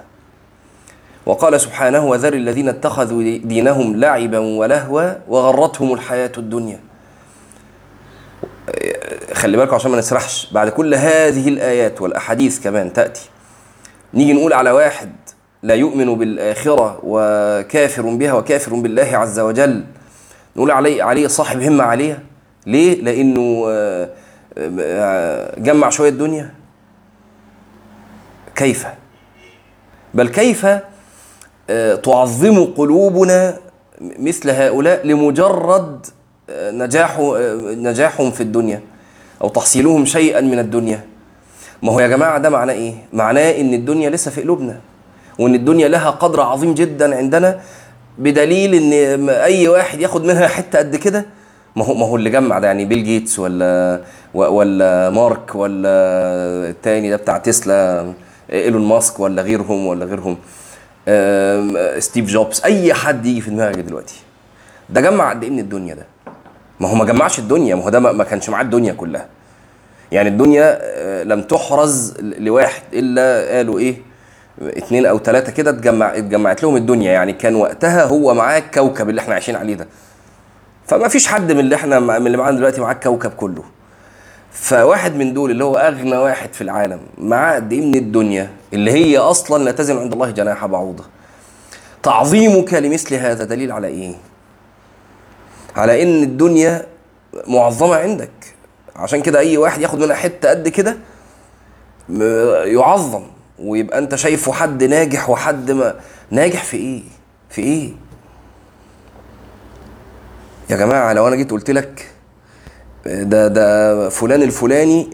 وقال 1.26 1.60
سبحانه 1.60 2.06
وذر 2.06 2.32
الذين 2.34 2.68
اتخذوا 2.68 3.22
دينهم 3.44 3.96
لعبا 3.96 4.38
ولهوا 4.38 5.12
وغرتهم 5.28 5.92
الحياة 5.92 6.32
الدنيا. 6.38 6.87
خلي 9.38 9.56
بالكم 9.56 9.74
عشان 9.74 9.90
ما 9.90 9.98
نسرحش 9.98 10.48
بعد 10.52 10.68
كل 10.68 10.94
هذه 10.94 11.48
الآيات 11.48 12.02
والأحاديث 12.02 12.60
كمان 12.60 12.92
تأتي. 12.92 13.30
نيجي 14.14 14.32
نقول 14.32 14.52
على 14.52 14.70
واحد 14.70 15.12
لا 15.62 15.74
يؤمن 15.74 16.14
بالآخرة 16.14 17.00
وكافر 17.02 18.02
بها 18.02 18.32
وكافر 18.32 18.74
بالله 18.74 19.16
عز 19.16 19.40
وجل. 19.40 19.84
نقول 20.56 20.70
عليه 20.70 21.02
عليه 21.02 21.26
صاحب 21.26 21.62
همة 21.62 21.84
عليها. 21.84 22.18
ليه؟ 22.66 23.02
لأنه 23.02 23.64
آه، 23.68 24.08
آه، 24.58 25.60
جمع 25.60 25.90
شوية 25.90 26.10
دنيا. 26.10 26.54
كيف؟ 28.56 28.86
بل 30.14 30.28
كيف 30.28 30.66
آه، 31.70 31.94
تعظم 31.94 32.64
قلوبنا 32.64 33.58
مثل 34.00 34.50
هؤلاء 34.50 35.06
لمجرد 35.06 36.06
نجاح 36.50 37.18
نجاحهم 37.62 38.30
في 38.30 38.40
الدنيا؟ 38.40 38.82
أو 39.42 39.48
تحصيلهم 39.48 40.04
شيئا 40.04 40.40
من 40.40 40.58
الدنيا. 40.58 41.00
ما 41.82 41.92
هو 41.92 42.00
يا 42.00 42.06
جماعة 42.08 42.38
ده 42.38 42.50
معناه 42.50 42.74
إيه؟ 42.74 42.94
معناه 43.12 43.50
إن 43.60 43.74
الدنيا 43.74 44.10
لسه 44.10 44.30
في 44.30 44.42
قلوبنا 44.42 44.80
وإن 45.38 45.54
الدنيا 45.54 45.88
لها 45.88 46.10
قدر 46.10 46.40
عظيم 46.40 46.74
جدا 46.74 47.16
عندنا 47.16 47.60
بدليل 48.18 48.74
إن 48.74 49.28
أي 49.28 49.68
واحد 49.68 50.00
ياخد 50.00 50.24
منها 50.24 50.48
حتة 50.48 50.78
قد 50.78 50.96
كده 50.96 51.26
ما 51.76 51.84
هو 51.84 51.94
ما 51.94 52.06
هو 52.06 52.16
اللي 52.16 52.30
جمع 52.30 52.58
ده 52.58 52.66
يعني 52.66 52.84
بيل 52.84 53.04
جيتس 53.04 53.38
ولا 53.38 54.00
ولا 54.34 55.10
مارك 55.10 55.54
ولا 55.54 55.88
التاني 56.70 57.10
ده 57.10 57.16
بتاع 57.16 57.38
تسلا 57.38 58.12
إيلون 58.52 58.84
ماسك 58.88 59.20
ولا 59.20 59.42
غيرهم 59.42 59.86
ولا 59.86 60.04
غيرهم 60.04 60.36
ستيف 61.98 62.26
جوبز 62.26 62.60
أي 62.64 62.94
حد 62.94 63.26
يجي 63.26 63.40
في 63.40 63.50
دماغك 63.50 63.78
دلوقتي. 63.78 64.20
ده 64.90 65.00
جمع 65.00 65.30
قد 65.30 65.44
إيه 65.44 65.50
من 65.50 65.58
الدنيا 65.58 65.94
ده؟ 65.94 66.06
ما 66.80 66.88
هو 66.88 66.94
ما 66.94 67.04
جمعش 67.04 67.38
الدنيا 67.38 67.74
ما 67.74 67.84
هو 67.84 67.88
ده 67.88 68.00
ما 68.00 68.24
كانش 68.24 68.48
معاه 68.50 68.62
الدنيا 68.62 68.92
كلها. 68.92 69.26
يعني 70.12 70.28
الدنيا 70.28 70.78
آه، 70.80 71.22
لم 71.22 71.42
تحرز 71.42 72.14
لواحد 72.20 72.82
إلا 72.92 73.56
قالوا 73.56 73.78
إيه 73.78 73.96
اتنين 74.62 75.06
أو 75.06 75.18
ثلاثة 75.18 75.52
كده 75.52 75.70
اتجمع 75.70 76.16
اتجمعت 76.16 76.62
لهم 76.62 76.76
الدنيا. 76.76 77.12
يعني 77.12 77.32
كان 77.32 77.54
وقتها 77.54 78.04
هو 78.04 78.34
معاه 78.34 78.58
الكوكب 78.58 79.08
اللي 79.08 79.20
إحنا 79.20 79.34
عايشين 79.34 79.56
عليه 79.56 79.74
ده. 79.74 79.86
فما 80.86 81.08
فيش 81.08 81.26
حد 81.26 81.52
من 81.52 81.60
اللي 81.60 81.74
إحنا 81.74 82.00
من 82.00 82.26
اللي 82.26 82.36
معانا 82.38 82.56
دلوقتي 82.56 82.80
معاه 82.80 82.92
الكوكب 82.92 83.30
كله. 83.30 83.62
فواحد 84.52 85.14
من 85.16 85.34
دول 85.34 85.50
اللي 85.50 85.64
هو 85.64 85.76
أغنى 85.76 86.16
واحد 86.16 86.52
في 86.54 86.60
العالم 86.60 87.00
معاه 87.18 87.54
قد 87.54 87.72
إيه 87.72 87.80
من 87.80 87.94
الدنيا؟ 87.94 88.50
اللي 88.72 88.90
هي 88.90 89.18
أصلا 89.18 89.64
لا 89.64 89.72
تزن 89.72 89.98
عند 89.98 90.12
الله 90.12 90.30
جناح 90.30 90.66
بعوضة. 90.66 91.04
تعظيمك 92.02 92.74
لمثل 92.74 93.14
هذا 93.14 93.44
دليل 93.44 93.72
على 93.72 93.86
إيه؟ 93.86 94.14
على 95.76 96.02
إن 96.02 96.22
الدنيا 96.22 96.86
معظمة 97.46 97.94
عندك. 97.96 98.30
عشان 98.96 99.22
كده 99.22 99.38
أي 99.38 99.56
واحد 99.56 99.80
ياخد 99.80 99.98
منها 99.98 100.16
حتة 100.16 100.48
قد 100.50 100.68
كده 100.68 100.96
يعظم 102.64 103.22
ويبقى 103.58 103.98
أنت 103.98 104.14
شايفه 104.14 104.52
حد 104.52 104.84
ناجح 104.84 105.30
وحد 105.30 105.70
ما 105.70 105.94
ناجح 106.30 106.64
في 106.64 106.76
إيه؟ 106.76 107.02
في 107.50 107.62
إيه؟ 107.62 107.92
يا 110.70 110.76
جماعة 110.76 111.12
لو 111.12 111.28
أنا 111.28 111.36
جيت 111.36 111.50
قلت 111.50 111.70
لك 111.70 112.10
ده 113.06 113.48
ده 113.48 114.08
فلان 114.08 114.42
الفلاني 114.42 115.10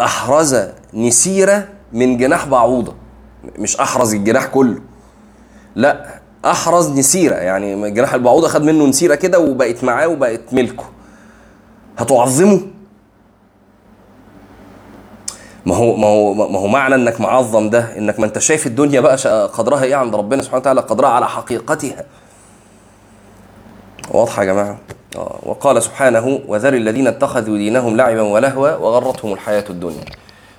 أحرز 0.00 0.56
نسيرة 0.94 1.68
من 1.92 2.16
جناح 2.16 2.46
بعوضة 2.46 2.94
مش 3.58 3.76
أحرز 3.76 4.14
الجناح 4.14 4.46
كله. 4.46 4.80
لا 5.76 6.20
أحرز 6.44 6.90
نسيرة. 6.90 7.34
يعني 7.34 7.90
جناح 7.90 8.14
البعوضة 8.14 8.48
خد 8.48 8.62
منه 8.62 8.86
نسيرة 8.86 9.14
كده 9.14 9.38
وبقت 9.38 9.84
معاه 9.84 10.08
وبقت 10.08 10.40
ملكه. 10.52 10.84
هتعظمه؟ 11.98 12.60
ما 15.66 15.76
هو 15.76 15.96
ما 15.96 16.06
هو 16.06 16.34
ما 16.34 16.58
هو 16.58 16.66
معنى 16.66 16.94
إنك 16.94 17.20
معظم 17.20 17.70
ده 17.70 17.98
إنك 17.98 18.20
ما 18.20 18.26
أنت 18.26 18.38
شايف 18.38 18.66
الدنيا 18.66 19.00
بقى 19.00 19.16
قدرها 19.46 19.82
إيه 19.84 19.94
عند 19.94 20.14
ربنا 20.14 20.42
سبحانه 20.42 20.60
وتعالى؟ 20.60 20.80
قدرها 20.80 21.08
على 21.08 21.28
حقيقتها. 21.28 22.04
واضحة 24.10 24.42
يا 24.42 24.46
جماعة؟ 24.46 24.78
آه. 25.16 25.38
وقال 25.42 25.82
سبحانه 25.82 26.40
وذر 26.48 26.74
الذين 26.74 27.06
اتخذوا 27.06 27.56
دينهم 27.56 27.96
لعبا 27.96 28.22
ولهوا 28.22 28.76
وغرتهم 28.76 29.32
الحياة 29.32 29.64
الدنيا. 29.70 30.04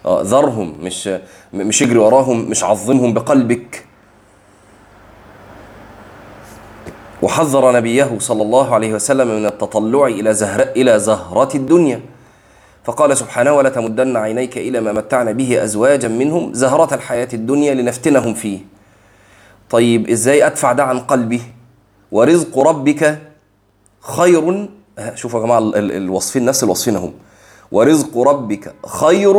آه. 0.06 0.22
ذرهم 0.22 0.76
مش 0.82 1.10
مش 1.54 1.84
اجري 1.84 1.98
وراهم 1.98 2.50
مش 2.50 2.64
عظمهم 2.64 3.14
بقلبك. 3.14 3.86
وحذر 7.24 7.72
نبيه 7.72 8.10
صلى 8.20 8.42
الله 8.44 8.74
عليه 8.76 8.92
وسلم 8.94 9.28
من 9.28 9.46
التطلع 9.46 10.06
إلى 10.08 10.34
زهر 10.34 10.62
إلى 10.76 11.00
زهرة 11.00 11.52
الدنيا. 11.56 12.00
فقال 12.84 13.18
سبحانه 13.18 13.52
ولا 13.54 13.70
تمدن 13.70 14.18
عينيك 14.18 14.58
إلى 14.58 14.82
ما 14.82 14.92
متعنا 14.92 15.32
به 15.32 15.64
أزواجا 15.64 16.08
منهم 16.08 16.54
زهرة 16.54 16.94
الحياة 16.96 17.28
الدنيا 17.34 17.74
لنفتنهم 17.74 18.34
فيه. 18.34 18.60
طيب 19.70 20.10
إزاي 20.10 20.46
أدفع 20.46 20.72
ده 20.72 20.84
عن 20.84 21.00
قلبي؟ 21.00 21.42
ورزق 22.12 22.60
ربك 22.60 23.20
خير 24.02 24.68
شوفوا 25.16 25.48
يا 25.48 25.58
ال- 25.58 25.92
الوصفين 25.92 26.46
نفس 26.46 26.64
الوصفين 26.64 26.96
هم 26.96 27.14
ورزق 27.72 28.18
ربك 28.18 28.76
خير 28.86 29.36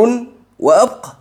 وأبقى. 0.59 1.11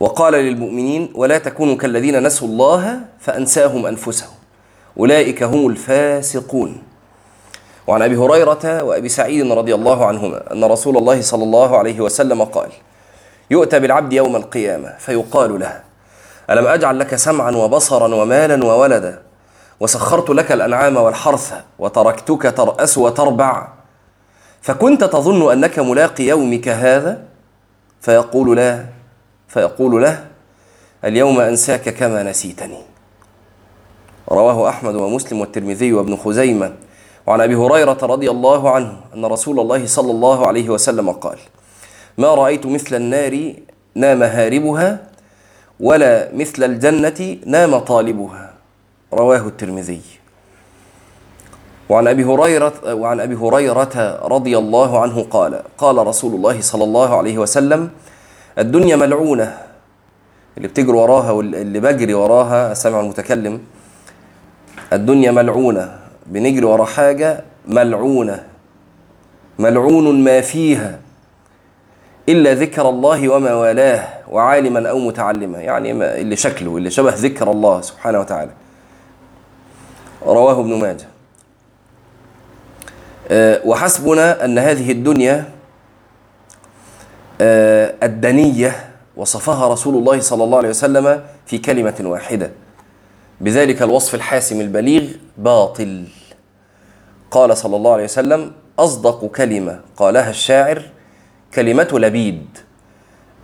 وقال 0.00 0.32
للمؤمنين 0.34 1.12
ولا 1.14 1.38
تكونوا 1.38 1.76
كالذين 1.76 2.22
نسوا 2.22 2.48
الله 2.48 3.00
فأنساهم 3.20 3.86
أنفسهم. 3.86 4.35
أولئك 4.98 5.42
هم 5.42 5.66
الفاسقون. 5.66 6.82
وعن 7.86 8.02
أبي 8.02 8.16
هريرة 8.16 8.82
وأبي 8.82 9.08
سعيد 9.08 9.52
رضي 9.52 9.74
الله 9.74 10.06
عنهما 10.06 10.52
أن 10.52 10.64
رسول 10.64 10.96
الله 10.96 11.20
صلى 11.20 11.44
الله 11.44 11.78
عليه 11.78 12.00
وسلم 12.00 12.44
قال 12.44 12.68
يؤتى 13.50 13.78
بالعبد 13.80 14.12
يوم 14.12 14.36
القيامة 14.36 14.94
فيقال 14.98 15.60
له 15.60 15.80
ألم 16.50 16.66
أجعل 16.66 16.98
لك 16.98 17.16
سمعا 17.16 17.50
وبصرا 17.50 18.14
ومالا 18.14 18.64
وولدا؟ 18.64 19.22
وسخرت 19.80 20.30
لك 20.30 20.52
الأنعام 20.52 20.96
والحرث 20.96 21.54
وتركتك 21.78 22.54
ترأس 22.56 22.98
وتربع. 22.98 23.68
فكنت 24.62 25.04
تظن 25.04 25.52
أنك 25.52 25.78
ملاقي 25.78 26.24
يومك 26.24 26.68
هذا؟ 26.68 27.22
فيقول 28.00 28.56
لا 28.56 28.84
فيقول 29.48 30.02
له 30.02 30.24
اليوم 31.04 31.40
أنساك 31.40 31.88
كما 31.88 32.22
نسيتني. 32.22 32.95
رواه 34.32 34.68
أحمد 34.68 34.94
ومسلم 34.94 35.40
والترمذي 35.40 35.92
وابن 35.92 36.16
خزيمة. 36.16 36.72
وعن 37.26 37.40
أبي 37.40 37.54
هريرة 37.54 37.98
رضي 38.02 38.30
الله 38.30 38.70
عنه 38.70 38.92
أن 39.14 39.24
رسول 39.24 39.60
الله 39.60 39.86
صلى 39.86 40.10
الله 40.10 40.46
عليه 40.46 40.68
وسلم 40.68 41.10
قال 41.10 41.38
ما 42.18 42.34
رأيت 42.34 42.66
مثل 42.66 42.96
النار 42.96 43.52
نام 43.94 44.22
هاربها 44.22 44.98
ولا 45.80 46.34
مثل 46.34 46.64
الجنة 46.64 47.38
نام 47.46 47.78
طالبها 47.78 48.54
رواه 49.12 49.46
الترمذي. 49.46 50.00
وعن 51.88 52.06
أبي 52.08 52.24
هريرة 52.24 52.94
وعن 52.94 53.20
أبي 53.20 53.34
هريرة 53.34 54.20
رضي 54.26 54.58
الله 54.58 55.00
عنه 55.00 55.26
قال 55.30 55.62
قال 55.78 56.06
رسول 56.06 56.34
الله 56.34 56.60
صلى 56.60 56.84
الله 56.84 57.16
عليه 57.16 57.38
وسلم 57.38 57.90
الدنيا 58.58 58.96
ملعونة. 58.96 59.58
اللي 60.56 60.68
بتجري 60.68 60.96
وراها 60.96 61.30
واللي 61.30 61.80
بجري 61.80 62.14
وراها 62.14 62.74
سامع 62.74 63.00
المتكلم 63.00 63.60
الدنيا 64.92 65.30
ملعونة. 65.30 65.98
بنجري 66.26 66.64
ورا 66.64 66.84
حاجة 66.84 67.44
ملعونة. 67.66 68.44
ملعون 69.58 70.24
ما 70.24 70.40
فيها 70.40 70.98
إلا 72.28 72.54
ذكر 72.54 72.88
الله 72.88 73.28
وما 73.28 73.54
والاه 73.54 74.08
وعالما 74.30 74.90
أو 74.90 74.98
متعلما. 74.98 75.60
يعني 75.60 75.92
اللي 75.92 76.36
شكله 76.36 76.76
اللي 76.76 76.90
شبه 76.90 77.14
ذكر 77.14 77.50
الله 77.50 77.80
سبحانه 77.80 78.20
وتعالى. 78.20 78.50
رواه 80.26 80.60
ابن 80.60 80.74
ماجه. 80.74 81.06
آه، 83.30 83.60
وحسبنا 83.64 84.44
أن 84.44 84.58
هذه 84.58 84.92
الدنيا 84.92 85.44
آه، 87.40 87.94
الدنية 88.02 88.90
وصفها 89.16 89.68
رسول 89.68 89.94
الله 89.94 90.20
صلى 90.20 90.44
الله 90.44 90.58
عليه 90.58 90.68
وسلم 90.68 91.22
في 91.46 91.58
كلمة 91.58 91.94
واحدة. 92.00 92.50
بذلك 93.40 93.82
الوصف 93.82 94.14
الحاسم 94.14 94.60
البليغ 94.60 95.04
باطل. 95.38 96.04
قال 97.30 97.56
صلى 97.56 97.76
الله 97.76 97.92
عليه 97.92 98.04
وسلم 98.04 98.52
أصدق 98.78 99.24
كلمة. 99.24 99.80
قالها 99.96 100.30
الشاعر 100.30 100.82
كلمة 101.54 101.88
لبيد. 101.92 102.46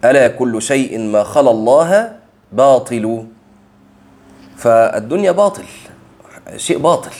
ألا 0.04 0.28
كل 0.28 0.62
شيء 0.62 0.98
ما 0.98 1.24
خلا 1.24 1.50
الله 1.50 2.12
باطل. 2.52 3.26
فالدنيا 4.56 5.32
باطل 5.32 5.64
شيء 6.56 6.78
باطل. 6.78 7.12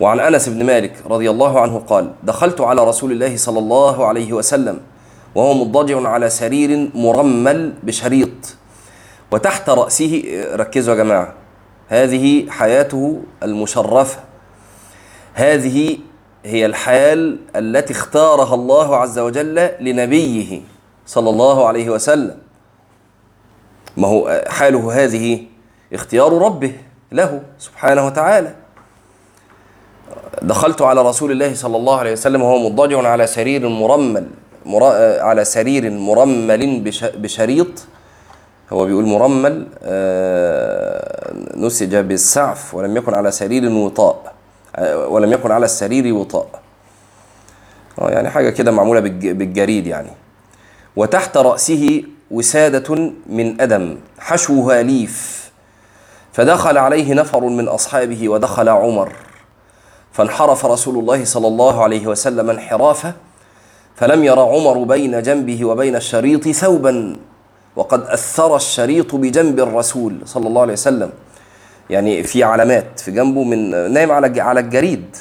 وعن 0.00 0.20
أنس 0.20 0.48
بن 0.48 0.66
مالك 0.66 0.92
رضي 1.06 1.30
الله 1.30 1.60
عنه 1.60 1.78
قال 1.78 2.12
دخلت 2.22 2.60
على 2.60 2.84
رسول 2.84 3.12
الله 3.12 3.36
صلى 3.36 3.58
الله 3.58 4.06
عليه 4.06 4.32
وسلم 4.32 4.80
وهو 5.34 5.54
مضطجع 5.54 6.08
على 6.08 6.30
سرير 6.30 6.90
مرمل 6.94 7.72
بشريط 7.82 8.56
وتحت 9.30 9.70
راسه 9.70 10.22
ركزوا 10.54 10.94
يا 10.94 10.98
جماعة 10.98 11.34
هذه 11.88 12.50
حياته 12.50 13.20
المشرفة. 13.42 14.18
هذه 15.34 15.98
هي 16.44 16.66
الحال 16.66 17.38
التي 17.56 17.92
اختارها 17.92 18.54
الله 18.54 18.96
عز 18.96 19.18
وجل 19.18 19.70
لنبيه 19.80 20.60
صلى 21.06 21.30
الله 21.30 21.68
عليه 21.68 21.90
وسلم. 21.90 22.38
ما 23.96 24.08
هو 24.08 24.44
حاله 24.48 25.04
هذه؟ 25.04 25.42
اختيار 25.92 26.32
ربه 26.32 26.72
له 27.12 27.42
سبحانه 27.58 28.06
وتعالى. 28.06 28.54
دخلت 30.42 30.82
على 30.82 31.02
رسول 31.02 31.30
الله 31.32 31.54
صلى 31.54 31.76
الله 31.76 31.98
عليه 31.98 32.12
وسلم 32.12 32.42
وهو 32.42 32.58
مضطجع 32.58 33.08
على 33.08 33.26
سرير 33.26 33.68
مرمل. 33.68 34.26
على 35.20 35.44
سرير 35.44 35.90
مرمل 35.90 36.80
بش... 36.80 37.04
بشريط. 37.04 37.86
هو 38.74 38.84
بيقول 38.84 39.04
مرمل 39.04 39.66
آه، 39.82 41.34
نسج 41.56 41.96
بالسعف 41.96 42.74
ولم 42.74 42.96
يكن 42.96 43.14
على 43.14 43.30
سرير 43.30 43.72
وطاء 43.72 44.34
آه، 44.76 45.08
ولم 45.08 45.32
يكن 45.32 45.52
على 45.52 45.64
السرير 45.64 46.14
وطاء. 46.14 46.48
آه، 47.98 48.10
يعني 48.10 48.30
حاجة 48.30 48.50
كده 48.50 48.70
معمولة 48.70 49.00
بالج... 49.00 49.28
بالجريد 49.28 49.86
يعني. 49.86 50.10
وتحت 50.96 51.36
رأسه 51.36 52.02
وسادة 52.30 53.12
من 53.26 53.60
أدم 53.60 53.96
حشوها 54.18 54.82
ليف. 54.82 55.50
فدخل 56.32 56.78
عليه 56.78 57.14
نفر 57.14 57.44
من 57.44 57.68
أصحابه 57.68 58.28
ودخل 58.28 58.68
عمر. 58.68 59.12
فانحرف 60.12 60.66
رسول 60.66 60.98
الله 60.98 61.24
صلى 61.24 61.46
الله 61.46 61.82
عليه 61.82 62.06
وسلم 62.06 62.50
انحرافه 62.50 63.12
فلم 63.96 64.24
ير 64.24 64.40
عمر 64.40 64.78
بين 64.84 65.22
جنبه 65.22 65.64
وبين 65.64 65.96
الشريط 65.96 66.48
ثوبا. 66.48 67.16
وقد 67.76 68.02
أثر 68.02 68.56
الشريط 68.56 69.14
بجنب 69.14 69.60
الرسول 69.60 70.16
صلى 70.24 70.48
الله 70.48 70.60
عليه 70.62 70.72
وسلم. 70.72 71.10
يعني 71.90 72.22
في 72.22 72.44
علامات 72.44 73.00
في 73.00 73.10
جنبه 73.10 73.44
من 73.44 73.92
نايم 73.92 74.12
على 74.12 74.40
على 74.40 74.60
الجريد. 74.60 75.16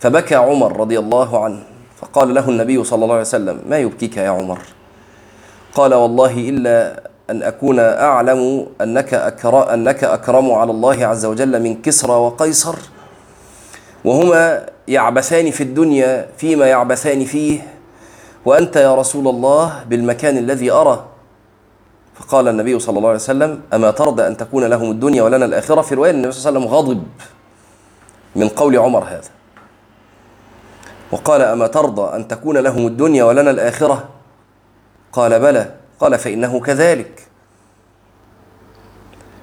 فبكى 0.00 0.34
عمر 0.34 0.80
رضي 0.80 0.98
الله 0.98 1.44
عنه. 1.44 1.62
فقال 2.00 2.34
له 2.34 2.48
النبي 2.48 2.84
صلى 2.84 3.04
الله 3.04 3.14
عليه 3.14 3.24
وسلم 3.24 3.60
ما 3.68 3.78
يبكيك 3.78 4.16
يا 4.16 4.30
عمر؟ 4.30 4.58
قال 5.74 5.94
والله 5.94 6.32
إلا 6.32 7.02
أن 7.30 7.42
أكون 7.42 7.78
أعلم 7.80 8.66
أنك 8.80 9.14
أكرم, 9.14 9.68
أنك 9.68 10.04
أكرم 10.04 10.50
على 10.50 10.70
الله 10.70 11.06
عز 11.06 11.24
وجل 11.24 11.62
من 11.62 11.82
كسرى 11.82 12.12
وقيصر. 12.12 12.76
وهما 14.04 14.66
يعبثان 14.88 15.50
في 15.50 15.62
الدنيا 15.62 16.28
فيما 16.36 16.66
يعبثان 16.66 17.24
فيه. 17.24 17.60
وأنت 18.44 18.76
يا 18.76 18.94
رسول 18.94 19.28
الله 19.28 19.84
بالمكان 19.88 20.38
الذي 20.38 20.70
أرى. 20.70 21.15
فقال 22.18 22.48
النبي 22.48 22.78
صلى 22.78 22.98
الله 22.98 23.08
عليه 23.08 23.18
وسلم 23.18 23.60
أما 23.74 23.90
ترضى 23.90 24.26
أن 24.26 24.36
تكون 24.36 24.64
لهم 24.64 24.90
الدنيا 24.90 25.22
ولنا 25.22 25.44
الآخرة 25.44 25.80
في 25.80 25.94
رواية 25.94 26.10
النبي 26.10 26.32
صلى 26.32 26.48
الله 26.48 26.60
عليه 26.60 26.68
وسلم 26.68 26.78
غضب 26.78 27.02
من 28.36 28.48
قول 28.48 28.76
عمر 28.76 29.04
هذا. 29.04 29.30
وقال 31.12 31.42
أما 31.42 31.66
ترضى 31.66 32.16
أن 32.16 32.28
تكون 32.28 32.56
لهم 32.58 32.86
الدنيا 32.86 33.24
ولنا 33.24 33.50
الآخرة؟ 33.50 34.08
قال 35.12 35.40
بلى. 35.40 35.74
قال 36.00 36.18
فإنه 36.18 36.60
كذلك. 36.60 37.26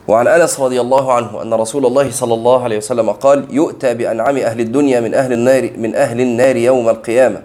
وعن 0.07 0.27
أنس 0.27 0.59
رضي 0.59 0.81
الله 0.81 1.13
عنه 1.13 1.41
أن 1.41 1.53
رسول 1.53 1.85
الله 1.85 2.11
صلى 2.11 2.33
الله 2.33 2.63
عليه 2.63 2.77
وسلم 2.77 3.11
قال 3.11 3.47
يؤتى 3.49 3.93
بأنعم 3.93 4.37
أهل 4.37 4.59
الدنيا 4.59 4.99
من 4.99 5.13
أهل 5.13 5.33
النار 5.33 5.71
من 5.77 5.95
أهل 5.95 6.21
النار 6.21 6.55
يوم 6.55 6.89
القيامة. 6.89 7.41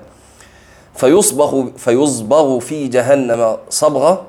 فيصبغ 0.94 1.64
فيصبغ 1.76 2.58
في 2.58 2.88
جهنم 2.88 3.56
صبغة 3.70 4.26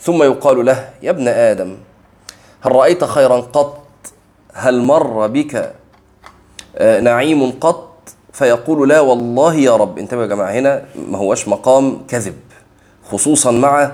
ثم 0.00 0.22
يقال 0.22 0.64
له 0.64 0.90
يا 1.02 1.10
ابن 1.10 1.28
آدم 1.28 1.76
هل 2.60 2.72
رأيت 2.72 3.04
خيرا 3.04 3.40
قط؟ 3.40 3.80
هل 4.54 4.82
مر 4.82 5.26
بك 5.26 5.74
آه، 6.76 7.00
نعيم 7.00 7.50
قط؟ 7.60 7.90
فيقول 8.32 8.88
لا 8.88 9.00
والله 9.00 9.54
يا 9.54 9.76
رب. 9.76 9.98
انتبهوا 9.98 10.22
يا 10.22 10.28
جماعة 10.28 10.50
هنا 10.52 10.84
ما 11.08 11.18
هوش 11.18 11.48
مقام 11.48 12.06
كذب 12.08 12.34
خصوصا 13.10 13.50
مع 13.50 13.92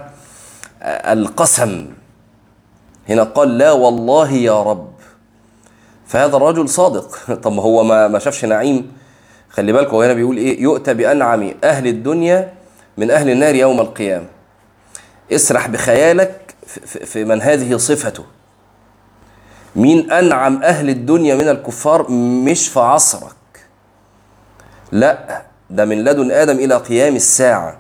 القسم. 0.83 1.87
هنا 3.09 3.23
قال 3.23 3.59
لا 3.59 3.73
والله 3.73 4.33
يا 4.33 4.63
رب. 4.63 4.91
فهذا 6.07 6.37
الرجل 6.37 6.69
صادق. 6.69 7.19
طب 7.45 7.53
هو 7.53 7.85
ما 7.85 8.09
ما 8.09 8.19
شافش 8.19 8.45
نعيم. 8.45 8.93
خلي 9.51 9.73
بالك 9.73 9.89
هو 9.89 10.03
هنا 10.03 10.13
بيقول 10.13 10.37
إيه؟ 10.37 10.63
يؤتى 10.63 10.95
بأنعم 10.95 11.55
أهل 11.65 11.87
الدنيا 11.87 12.53
من 12.97 13.11
أهل 13.11 13.31
النار 13.31 13.55
يوم 13.55 13.81
القيامة. 13.81 14.27
اسرح 15.33 15.69
بخيالك 15.69 16.55
في 17.05 17.25
من 17.25 17.43
هذه 17.43 17.77
صفته. 17.77 18.25
مين 19.77 20.11
أنعم 20.13 20.63
أهل 20.63 20.89
الدنيا 20.89 21.35
من 21.35 21.49
الكفار 21.49 22.11
مش 22.11 22.69
في 22.69 22.81
عصرك. 22.81 23.35
لا 24.93 25.43
ده 25.71 25.85
من 25.85 26.05
لدن 26.05 26.31
آدم 26.31 26.57
إلى 26.57 26.77
قيام 26.77 27.17
الساعة. 27.17 27.79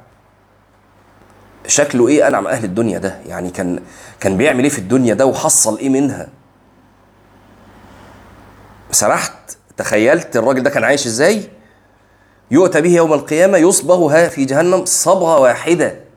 شكله 1.67 2.09
إيه 2.09 2.29
أنعم 2.29 2.47
أهل 2.47 2.65
الدنيا 2.65 2.99
ده؟ 2.99 3.19
يعني 3.27 3.51
كان 3.51 3.83
كان 4.21 4.37
بيعمل 4.37 4.65
إيه 4.65 4.71
في 4.71 4.79
الدنيا 4.79 5.15
ده 5.15 5.27
وحصل 5.27 5.79
إيه 5.79 5.89
منها؟ 5.89 6.29
سرحت؟ 8.91 9.33
تخيلت 9.77 10.37
الراجل 10.37 10.63
ده 10.63 10.71
كان 10.71 10.85
عايش 10.85 11.07
إزاي؟ 11.07 11.49
يؤتى 12.51 12.81
به 12.81 12.97
يوم 12.97 13.13
القيامة 13.13 13.59
يصبغ 13.59 14.29
في 14.29 14.45
جهنم 14.45 14.85
صبغة 14.85 15.39
واحدة. 15.39 16.10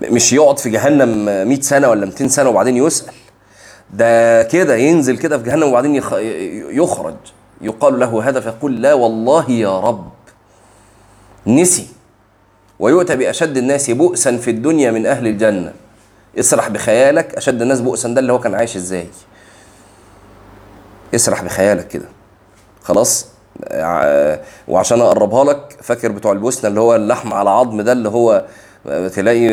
مش 0.00 0.32
يقعد 0.32 0.58
في 0.58 0.70
جهنم 0.70 1.24
100 1.48 1.60
سنة 1.60 1.88
ولا 1.88 2.06
200 2.06 2.28
سنة 2.28 2.48
وبعدين 2.48 2.76
يسأل. 2.76 3.14
ده 3.94 4.42
كده 4.42 4.76
ينزل 4.76 5.18
كده 5.18 5.38
في 5.38 5.44
جهنم 5.44 5.62
وبعدين 5.68 5.94
يخرج. 6.70 7.14
يقال 7.60 8.00
له 8.00 8.28
هذا 8.28 8.40
فيقول 8.40 8.82
لا 8.82 8.94
والله 8.94 9.50
يا 9.50 9.80
رب. 9.80 10.10
نسي. 11.46 11.86
ويؤتى 12.78 13.16
بأشد 13.16 13.56
الناس 13.56 13.90
بؤسا 13.90 14.36
في 14.36 14.50
الدنيا 14.50 14.90
من 14.90 15.06
أهل 15.06 15.26
الجنة. 15.26 15.72
اسرح 16.38 16.68
بخيالك. 16.68 17.34
أشد 17.34 17.62
الناس 17.62 17.80
بؤسا 17.80 18.08
ده 18.08 18.20
اللي 18.20 18.32
هو 18.32 18.38
كان 18.40 18.54
عايش 18.54 18.76
إزاي؟ 18.76 19.06
اسرح 21.14 21.42
بخيالك 21.42 21.88
كده. 21.88 22.08
خلاص؟ 22.82 23.26
وعشان 24.68 25.00
أقربها 25.00 25.44
لك 25.44 25.76
فاكر 25.82 26.12
بتوع 26.12 26.32
البوسنة 26.32 26.68
اللي 26.68 26.80
هو 26.80 26.96
اللحم 26.96 27.32
على 27.32 27.50
عظم 27.50 27.80
ده 27.80 27.92
اللي 27.92 28.08
هو 28.08 28.44
تلاقي 28.84 29.48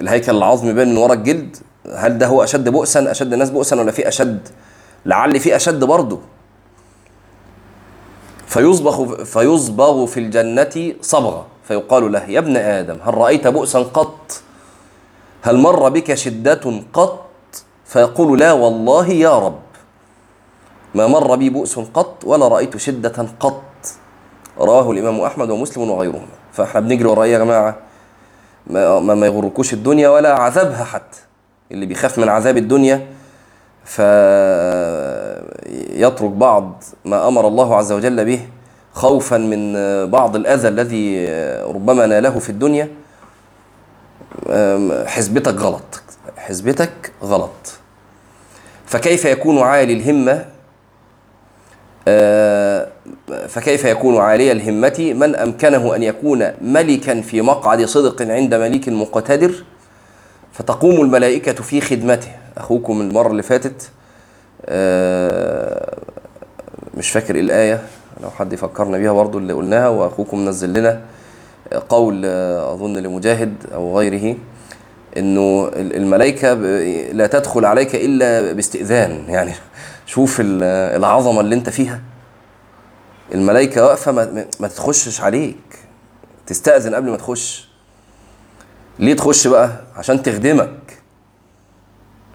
الهيكل 0.00 0.36
العظمي 0.36 0.72
باين 0.72 0.88
من 0.88 0.96
ورا 0.96 1.14
الجلد 1.14 1.56
هل 1.94 2.18
ده 2.18 2.26
هو 2.26 2.44
أشد 2.44 2.68
بؤسا 2.68 3.10
أشد 3.10 3.32
الناس 3.32 3.50
بؤسا 3.50 3.76
ولا 3.80 3.92
في 3.92 4.08
أشد؟ 4.08 4.48
لعل 5.06 5.40
في 5.40 5.56
أشد 5.56 5.84
برضه. 5.84 6.20
فيصبغ 8.46 9.24
فيصبغ 9.24 10.06
في 10.06 10.20
الجنة 10.20 10.94
صبغة 11.00 11.46
فيقال 11.64 12.12
له 12.12 12.24
يا 12.24 12.38
ابن 12.38 12.56
آدم 12.56 12.96
هل 13.02 13.14
رأيت 13.14 13.46
بؤسا 13.46 13.78
قط؟ 13.78 14.42
هل 15.42 15.56
مر 15.56 15.88
بك 15.88 16.14
شدة 16.14 16.60
قط؟ 16.92 17.26
فيقول 17.84 18.38
لا 18.40 18.52
والله 18.52 19.08
يا 19.08 19.38
رب. 19.38 19.60
ما 20.94 21.06
مر 21.06 21.36
بي 21.36 21.50
بؤس 21.50 21.78
قط 21.78 22.24
ولا 22.24 22.48
رأيت 22.48 22.76
شدة 22.76 23.26
قط. 23.40 23.62
رواه 24.58 24.90
الإمام 24.90 25.20
أحمد 25.20 25.50
ومسلم 25.50 25.90
وغيرهما. 25.90 26.26
فاحنا 26.52 26.80
بنجري 26.80 27.08
ورا 27.08 27.24
يا 27.24 27.38
جماعة. 27.38 27.89
ما, 28.66 28.98
ما 29.14 29.26
يغركوش 29.26 29.72
الدنيا 29.72 30.08
ولا 30.08 30.34
عذابها 30.34 30.84
حتى. 30.84 31.18
اللي 31.72 31.86
بيخاف 31.86 32.18
من 32.18 32.28
عذاب 32.28 32.56
الدنيا 32.56 33.06
فيترك 33.84 34.10
بعض 36.30 36.84
ما 37.04 37.28
أمر 37.28 37.48
الله 37.48 37.76
عز 37.76 37.92
وجل 37.92 38.24
به 38.24 38.48
خوفا 38.92 39.36
من 39.36 39.72
بعض 40.10 40.36
الأذى 40.36 40.68
الذي 40.68 41.26
ربما 41.62 42.06
ناله 42.06 42.38
في 42.38 42.50
الدنيا. 42.50 42.88
حسبتك 45.06 45.54
غلط. 45.54 46.02
حسبتك 46.36 47.12
غلط. 47.22 47.78
فكيف 48.86 49.24
يكون 49.24 49.58
عالي 49.58 49.92
الهمة؟ 49.92 50.46
فكيف 53.48 53.84
يكون 53.84 54.16
عالي 54.16 54.52
الهمة؟ 54.52 55.14
من 55.16 55.36
أمكنه 55.36 55.96
أن 55.96 56.02
يكون 56.02 56.46
ملكا 56.60 57.20
في 57.20 57.42
مقعد 57.42 57.84
صدق 57.84 58.22
عند 58.22 58.54
مليك 58.54 58.88
مقتدر؟ 58.88 59.64
فتقوم 60.52 61.00
الملائكة 61.00 61.52
في 61.52 61.80
خدمته. 61.80 62.28
أخوكم 62.56 63.00
المرة 63.00 63.28
اللي 63.28 63.42
فاتت 63.42 63.90
مش 66.96 67.10
فاكر 67.10 67.34
إيه 67.34 67.40
الآية 67.40 67.82
لو 68.22 68.30
حد 68.30 68.52
يفكرنا 68.52 68.98
بيها 68.98 69.12
برضو 69.12 69.38
اللي 69.38 69.52
قلناها 69.52 69.88
وأخوكم 69.88 70.48
نزل 70.48 70.72
لنا 70.72 71.00
قول 71.88 72.24
أظن 72.24 72.96
لمجاهد 72.96 73.54
أو 73.74 73.98
غيره 73.98 74.36
إنه 75.16 75.70
الملائكة 75.76 76.54
لا 77.12 77.26
تدخل 77.26 77.64
عليك 77.64 77.94
إلا 77.94 78.52
باستئذان. 78.52 79.24
يعني 79.28 79.52
شوف 80.06 80.36
العظمة 80.40 81.40
اللي 81.40 81.54
أنت 81.54 81.70
فيها. 81.70 82.00
الملائكة 83.34 83.84
واقفة 83.84 84.12
ما, 84.60 84.68
تخشش 84.68 85.20
عليك. 85.20 85.78
تستأذن 86.46 86.94
قبل 86.94 87.10
ما 87.10 87.16
تخش. 87.16 87.68
ليه 88.98 89.16
تخش 89.16 89.46
بقى؟ 89.46 89.70
عشان 89.96 90.22
تخدمك. 90.22 90.98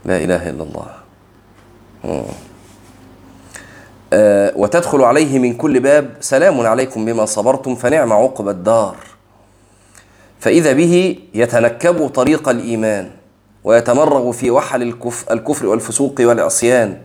لا 0.06 0.18
إله 0.18 0.50
إلا 0.50 0.64
الله. 0.64 0.88
آه 4.14 4.54
وتدخل 4.56 5.02
عليه 5.02 5.40
من 5.40 5.54
كل 5.54 5.80
باب 5.80 6.16
سلام 6.22 6.60
عليكم 6.60 7.06
بما 7.06 7.26
صبرتم 7.26 7.76
فنعم 7.76 8.14
عقب 8.14 8.50
الدار. 8.50 8.96
فإذا 10.40 10.74
به 10.74 11.20
يتنكب 11.34 12.08
طريق 12.08 12.50
الإيمان 12.50 13.12
ويتمرغ 13.64 14.32
في 14.32 14.52
وحل 14.52 14.82
الكف 14.82 15.32
الكفر 15.32 15.66
والفسوق 15.66 16.16
والعصيان 16.20 16.98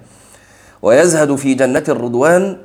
ويزهد 0.82 1.34
في 1.36 1.54
جنة 1.54 1.84
الرضوان 1.88 2.58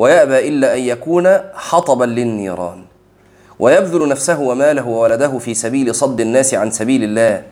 ويأبى 0.00 0.48
إلا 0.48 0.74
أن 0.74 0.80
يكون 0.80 1.28
حطبا 1.54 2.04
للنيران. 2.04 2.84
ويبذل 3.58 4.08
نفسه 4.08 4.40
وماله 4.40 4.86
وولده 4.86 5.38
في 5.38 5.54
سبيل 5.54 5.94
صد 5.94 6.20
الناس 6.20 6.54
عن 6.54 6.70
سبيل 6.70 7.04
الله. 7.04 7.42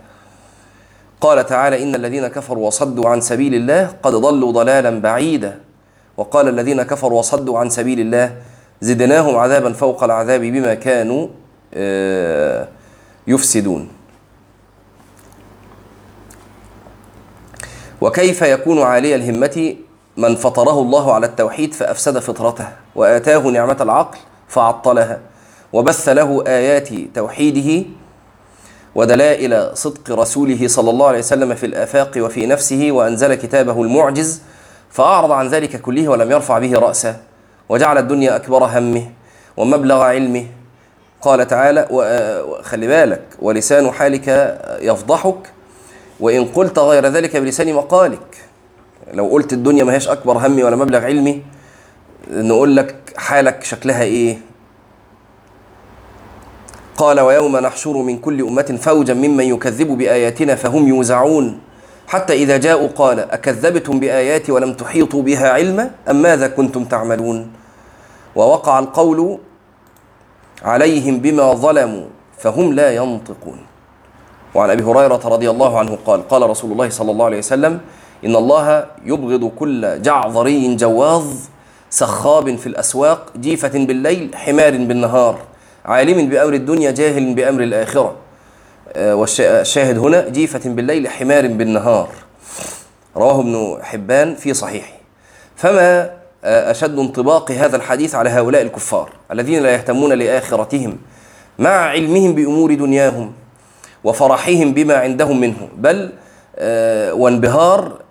قال 1.20 1.46
تعالى 1.46 1.82
إن 1.82 1.94
الذين 1.94 2.26
كفروا 2.28 2.66
وصدوا 2.66 3.08
عن 3.08 3.20
سبيل 3.20 3.54
الله 3.54 3.92
قد 4.02 4.12
ضلوا 4.12 4.52
ضلالا 4.52 5.00
بعيدا. 5.00 5.60
وقال 6.16 6.48
الذين 6.48 6.82
كفروا 6.82 7.18
وصدوا 7.18 7.58
عن 7.58 7.68
سبيل 7.68 8.00
الله 8.00 8.36
زدناهم 8.80 9.36
عذابا 9.36 9.72
فوق 9.72 10.04
العذاب 10.04 10.40
بما 10.40 10.74
كانوا 10.74 11.28
يفسدون. 13.26 13.88
وكيف 18.00 18.42
يكون 18.42 18.82
عالي 18.82 19.14
الهمة؟ 19.14 19.76
من 20.18 20.36
فطره 20.36 20.80
الله 20.80 21.14
على 21.14 21.26
التوحيد 21.26 21.74
فأفسد 21.74 22.18
فطرته 22.18 22.68
وآتاه 22.94 23.38
نعمة 23.38 23.76
العقل 23.80 24.18
فعطلها 24.48 25.20
وبث 25.72 26.08
له 26.08 26.44
آيات 26.46 26.88
توحيده 27.14 27.86
ودلائل 28.94 29.76
صدق 29.76 30.10
رسوله 30.10 30.68
صلى 30.68 30.90
الله 30.90 31.06
عليه 31.06 31.18
وسلم 31.18 31.54
في 31.54 31.66
الآفاق 31.66 32.10
وفي 32.16 32.46
نفسه 32.46 32.88
وأنزل 32.92 33.34
كتابه 33.34 33.82
المعجز 33.82 34.42
فأعرض 34.90 35.32
عن 35.32 35.48
ذلك 35.48 35.80
كله 35.80 36.08
ولم 36.08 36.30
يرفع 36.30 36.58
به 36.58 36.78
رأسه 36.78 37.16
وجعل 37.68 37.98
الدنيا 37.98 38.36
أكبر 38.36 38.64
همه 38.64 39.10
ومبلغ 39.56 40.02
علمه. 40.02 40.46
قال 41.22 41.46
تعالى 41.46 41.88
خلي 42.62 42.86
بالك 42.86 43.22
ولسان 43.42 43.90
حالك 43.90 44.58
يفضحك 44.80 45.52
وإن 46.20 46.44
قلت 46.44 46.78
غير 46.78 47.06
ذلك 47.06 47.36
بلسان 47.36 47.74
مقالك. 47.74 48.47
لو 49.12 49.26
قلت 49.26 49.52
الدنيا 49.52 49.84
ما 49.84 49.94
هيش 49.94 50.08
أكبر 50.08 50.46
همي 50.46 50.62
ولا 50.62 50.76
مبلغ 50.76 51.04
علمي 51.04 51.42
نقول 52.30 52.76
لك 52.76 52.96
حالك 53.16 53.64
شكلها 53.64 54.02
إيه؟ 54.02 54.38
قال 56.96 57.20
ويوم 57.20 57.56
نحشر 57.56 57.96
من 57.96 58.18
كل 58.18 58.42
أمة 58.42 58.78
فوجا 58.80 59.14
ممن 59.14 59.44
يكذب 59.44 59.98
بآياتنا 59.98 60.54
فهم 60.54 60.88
يوزعون. 60.88 61.60
حتى 62.06 62.32
إذا 62.32 62.56
جاءوا 62.56 62.88
قال 62.88 63.20
أكذبتم 63.20 64.00
بآياتي 64.00 64.52
ولم 64.52 64.72
تحيطوا 64.74 65.22
بها 65.22 65.48
علما؟ 65.48 65.90
أم 66.10 66.22
ماذا 66.22 66.48
كنتم 66.48 66.84
تعملون؟ 66.84 67.52
ووقع 68.36 68.78
القول 68.78 69.38
عليهم 70.62 71.18
بما 71.18 71.54
ظلموا 71.54 72.06
فهم 72.38 72.72
لا 72.72 72.94
ينطقون. 72.94 73.58
وعن 74.54 74.70
أبي 74.70 74.82
هريرة 74.82 75.20
رضي 75.24 75.50
الله 75.50 75.78
عنه 75.78 75.98
قال 76.06 76.28
قال 76.28 76.50
رسول 76.50 76.72
الله 76.72 76.88
صلى 76.88 77.10
الله 77.10 77.24
عليه 77.24 77.38
وسلم 77.38 77.80
إن 78.24 78.36
الله 78.36 78.86
يبغض 79.04 79.44
كل 79.44 80.02
جعظري 80.02 80.76
جواظ 80.76 81.26
سخاب 81.90 82.56
في 82.56 82.66
الأسواق 82.66 83.32
جيفة 83.36 83.84
بالليل 83.84 84.30
حمار 84.34 84.70
بالنهار 84.70 85.38
عالم 85.84 86.28
بأمر 86.28 86.54
الدنيا 86.54 86.90
جاهل 86.90 87.34
بأمر 87.34 87.62
الآخرة. 87.62 88.16
والشاهد 88.96 89.98
هنا 89.98 90.28
جيفة 90.28 90.70
بالليل 90.70 91.08
حمار 91.08 91.46
بالنهار. 91.46 92.08
رواه 93.16 93.40
ابن 93.40 93.78
حبان 93.82 94.34
في 94.34 94.54
صحيحه. 94.54 94.92
فما 95.56 96.10
أشد 96.44 96.98
انطباق 96.98 97.52
هذا 97.52 97.76
الحديث 97.76 98.14
على 98.14 98.30
هؤلاء 98.30 98.62
الكفار 98.62 99.10
الذين 99.32 99.62
لا 99.62 99.70
يهتمون 99.72 100.12
لآخرتهم 100.12 100.98
مع 101.58 101.70
علمهم 101.70 102.34
بأمور 102.34 102.74
دنياهم 102.74 103.32
وفرحهم 104.04 104.74
بما 104.74 104.96
عندهم 104.96 105.40
منه. 105.40 105.68
بل 105.76 106.12
آه، 106.56 107.12
وانبهار 107.14 108.02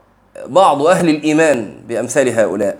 بعض 0.48 0.82
أهل 0.82 1.10
الإيمان 1.10 1.74
بأمثال 1.88 2.40
هؤلاء. 2.40 2.78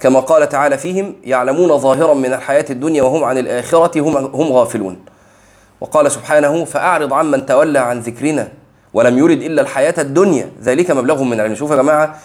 كما 0.00 0.20
قال 0.20 0.48
تعالى 0.48 0.78
فيهم 0.78 1.14
يعلمون 1.24 1.78
ظاهرا 1.78 2.14
من 2.14 2.32
الحياة 2.32 2.64
الدنيا 2.70 3.02
وهم 3.02 3.24
عن 3.24 3.38
الآخرة 3.38 4.00
هم, 4.00 4.16
هم 4.16 4.52
غافلون. 4.52 4.98
وقال 5.80 6.12
سبحانه 6.12 6.64
فأعرض 6.64 7.12
عمن 7.12 7.46
تولى 7.46 7.78
عن 7.78 8.00
ذكرنا 8.00 8.48
ولم 8.94 9.18
يرد 9.18 9.42
إلا 9.42 9.62
الحياة 9.62 9.94
الدنيا. 9.98 10.50
ذلك 10.62 10.90
مبلغهم 10.90 11.30
من 11.30 11.32
العلم. 11.32 11.54
شوف 11.54 11.70
يا 11.70 11.76
جماعة 11.76 12.18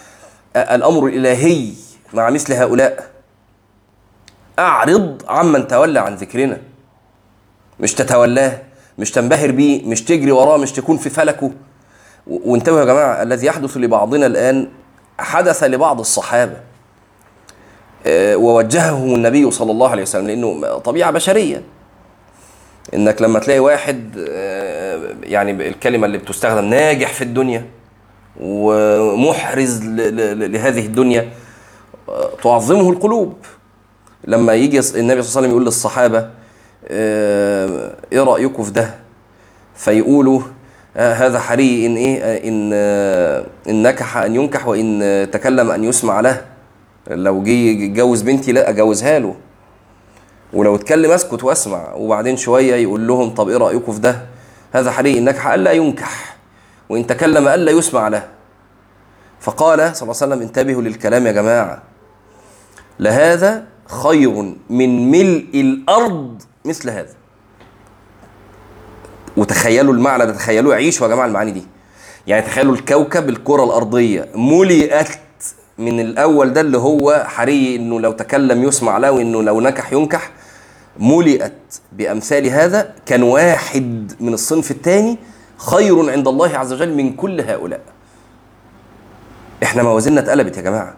الأمر 0.56 1.06
الإلهي 1.06 1.72
مع 2.14 2.30
مثل 2.30 2.52
هؤلاء. 2.52 3.06
أعرض 4.58 5.22
عمن 5.28 5.68
تولى 5.68 6.00
عن 6.00 6.14
ذكرنا. 6.14 6.58
مش 7.80 7.94
تتولاه 7.94 8.58
مش 8.98 9.10
تنبهر 9.10 9.50
بيه 9.50 9.84
مش 9.86 10.04
تجري 10.04 10.32
وراه 10.32 10.56
مش 10.56 10.72
تكون 10.72 10.96
في 10.96 11.10
فلكه. 11.10 11.50
وانتبهوا 12.28 12.80
يا 12.80 12.84
جماعة 12.84 13.22
الذي 13.22 13.46
يحدث 13.46 13.76
لبعضنا 13.76 14.26
الآن 14.26 14.68
حدث 15.18 15.64
لبعض 15.64 16.00
الصحابة. 16.00 16.56
آه، 18.06 18.36
ووجههم 18.36 19.14
النبي 19.14 19.50
صلى 19.50 19.72
الله 19.72 19.90
عليه 19.90 20.02
وسلم 20.02 20.26
لأنه 20.26 20.78
طبيعة 20.78 21.10
بشرية. 21.10 21.62
إنك 22.94 23.22
لما 23.22 23.38
تلاقي 23.38 23.60
واحد 23.60 24.26
آه، 24.30 25.14
يعني 25.22 25.68
الكلمة 25.68 26.06
اللي 26.06 26.18
بتستخدم 26.18 26.64
ناجح 26.64 27.12
في 27.12 27.24
الدنيا 27.24 27.66
ومحرز 28.40 29.84
لهذه 29.84 30.86
الدنيا 30.86 31.28
آه، 32.08 32.30
تعظمه 32.42 32.90
القلوب. 32.90 33.34
لما 34.24 34.54
يجي 34.54 34.78
النبي 34.78 34.82
صلى 34.82 35.00
الله 35.00 35.10
عليه 35.12 35.22
وسلم 35.22 35.50
يقول 35.50 35.64
للصحابة 35.64 36.30
إيه 36.90 38.22
رأيكم 38.22 38.62
في 38.62 38.70
ده؟ 38.70 38.94
فيقولوا 39.76 40.40
هذا 40.96 41.38
حري 41.38 41.86
إن 41.86 41.96
إيه؟ 41.96 42.20
آه 42.22 42.48
إن 42.48 42.70
آه 42.74 43.46
إن 43.68 43.82
نكح 43.82 44.16
أن 44.16 44.34
ينكح 44.34 44.68
وإن 44.68 45.28
تكلم 45.32 45.70
أن 45.70 45.84
يسمع 45.84 46.20
له. 46.20 46.44
لو 47.10 47.42
جه 47.42 47.50
يتجوز 47.50 48.22
بنتي 48.22 48.52
لا 48.52 48.68
أجوزها 48.68 49.18
له. 49.18 49.34
ولو 50.52 50.74
اتكلم 50.76 51.10
أسكت 51.10 51.44
وأسمع. 51.44 51.94
وبعدين 51.94 52.36
شوية 52.36 52.74
يقول 52.74 53.06
لهم 53.06 53.34
طب 53.34 53.48
إيه 53.48 53.56
رايكم 53.56 53.92
في 53.92 54.00
ده؟ 54.00 54.20
هذا 54.72 54.90
حري 54.90 55.18
إن 55.18 55.24
نكح 55.24 55.46
ألا 55.46 55.72
ينكح 55.72 56.36
وإن 56.88 57.06
تكلم 57.06 57.48
ألا 57.48 57.72
يسمع 57.72 58.08
له. 58.08 58.28
فقال 59.40 59.78
صلى 59.78 60.02
الله 60.02 60.22
عليه 60.22 60.34
وسلم 60.34 60.42
انتبهوا 60.42 60.82
للكلام 60.82 61.26
يا 61.26 61.32
جماعة. 61.32 61.82
لهذا 63.00 63.64
خير 63.86 64.54
من 64.70 65.10
ملء 65.10 65.48
الأرض 65.54 66.42
مثل 66.64 66.90
هذا. 66.90 67.17
وتخيلوا 69.38 69.94
المعنى 69.94 70.26
ده 70.26 70.32
تخيلوه 70.32 70.74
عيشوا 70.74 71.06
يا 71.08 71.12
جماعة 71.12 71.26
المعاني 71.26 71.50
دي. 71.50 71.62
يعني 72.26 72.42
تخيلوا 72.46 72.74
الكوكب 72.74 73.28
الكرة 73.28 73.64
الأرضية 73.64 74.28
ملئت 74.34 75.08
من 75.78 76.00
الأول 76.00 76.52
ده 76.52 76.60
اللي 76.60 76.78
هو 76.78 77.24
حري 77.28 77.76
إنه 77.76 78.00
لو 78.00 78.12
تكلم 78.12 78.64
يسمع 78.64 78.98
له 78.98 79.10
وإنه 79.12 79.42
لو 79.42 79.60
نكح 79.60 79.92
ينكح. 79.92 80.30
ملئت 80.98 81.52
بأمثال 81.92 82.46
هذا 82.46 82.94
كان 83.06 83.22
واحد 83.22 84.12
من 84.20 84.34
الصنف 84.34 84.70
الثاني 84.70 85.18
خير 85.56 86.10
عند 86.10 86.28
الله 86.28 86.58
عز 86.58 86.72
وجل 86.72 86.94
من 86.94 87.12
كل 87.12 87.40
هؤلاء. 87.40 87.80
إحنا 89.62 89.82
موازيننا 89.82 90.20
اتقلبت 90.20 90.56
يا 90.56 90.62
جماعة. 90.62 90.94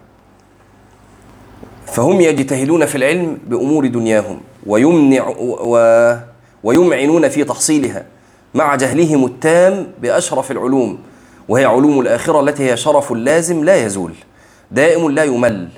فهم 1.86 2.20
يجتهدون 2.20 2.86
في 2.86 2.94
العلم 2.94 3.38
بأمور 3.46 3.86
دنياهم 3.86 4.40
ويمنع 4.66 5.28
و 5.38 6.16
ويمعنون 6.64 7.28
في 7.28 7.44
تحصيلها. 7.44 8.06
مع 8.54 8.74
جهلهم 8.74 9.24
التام 9.24 9.86
بأشرف 10.02 10.50
العلوم 10.50 10.98
وهي 11.48 11.64
علوم 11.64 12.00
الآخرة 12.00 12.40
التي 12.40 12.70
هي 12.70 12.76
شرف 12.76 13.12
لازم 13.12 13.64
لا 13.64 13.76
يزول 13.76 14.14
دائم 14.70 15.10
لا 15.10 15.24
يمل. 15.24 15.68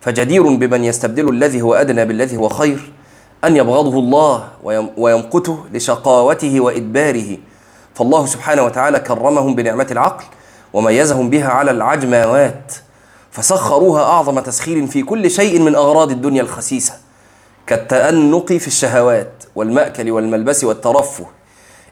فجدير 0.00 0.42
بمن 0.42 0.84
يستبدل 0.84 1.28
الذي 1.28 1.62
هو 1.62 1.74
أدنى 1.74 2.04
بالذي 2.04 2.36
هو 2.36 2.48
خير 2.48 2.92
أن 3.44 3.56
يبغضه 3.56 3.98
الله 3.98 4.48
ويمقته 4.96 5.64
لشقاوته 5.72 6.60
وإدباره. 6.60 7.38
فالله 7.94 8.26
سبحانه 8.26 8.62
وتعالى 8.62 9.00
كرمهم 9.00 9.54
بنعمة 9.54 9.86
العقل 9.90 10.24
وميزهم 10.72 11.30
بها 11.30 11.48
على 11.48 11.70
العجماوات. 11.70 12.74
فسخروها 13.30 14.02
أعظم 14.02 14.40
تسخير 14.40 14.86
في 14.86 15.02
كل 15.02 15.30
شيء 15.30 15.60
من 15.60 15.74
أغراض 15.74 16.10
الدنيا 16.10 16.42
الخسيسة 16.42 16.94
كالتأنق 17.66 18.52
في 18.52 18.66
الشهوات 18.66 19.32
والمأكل 19.54 20.10
والملبس 20.10 20.64
والترفه. 20.64 21.26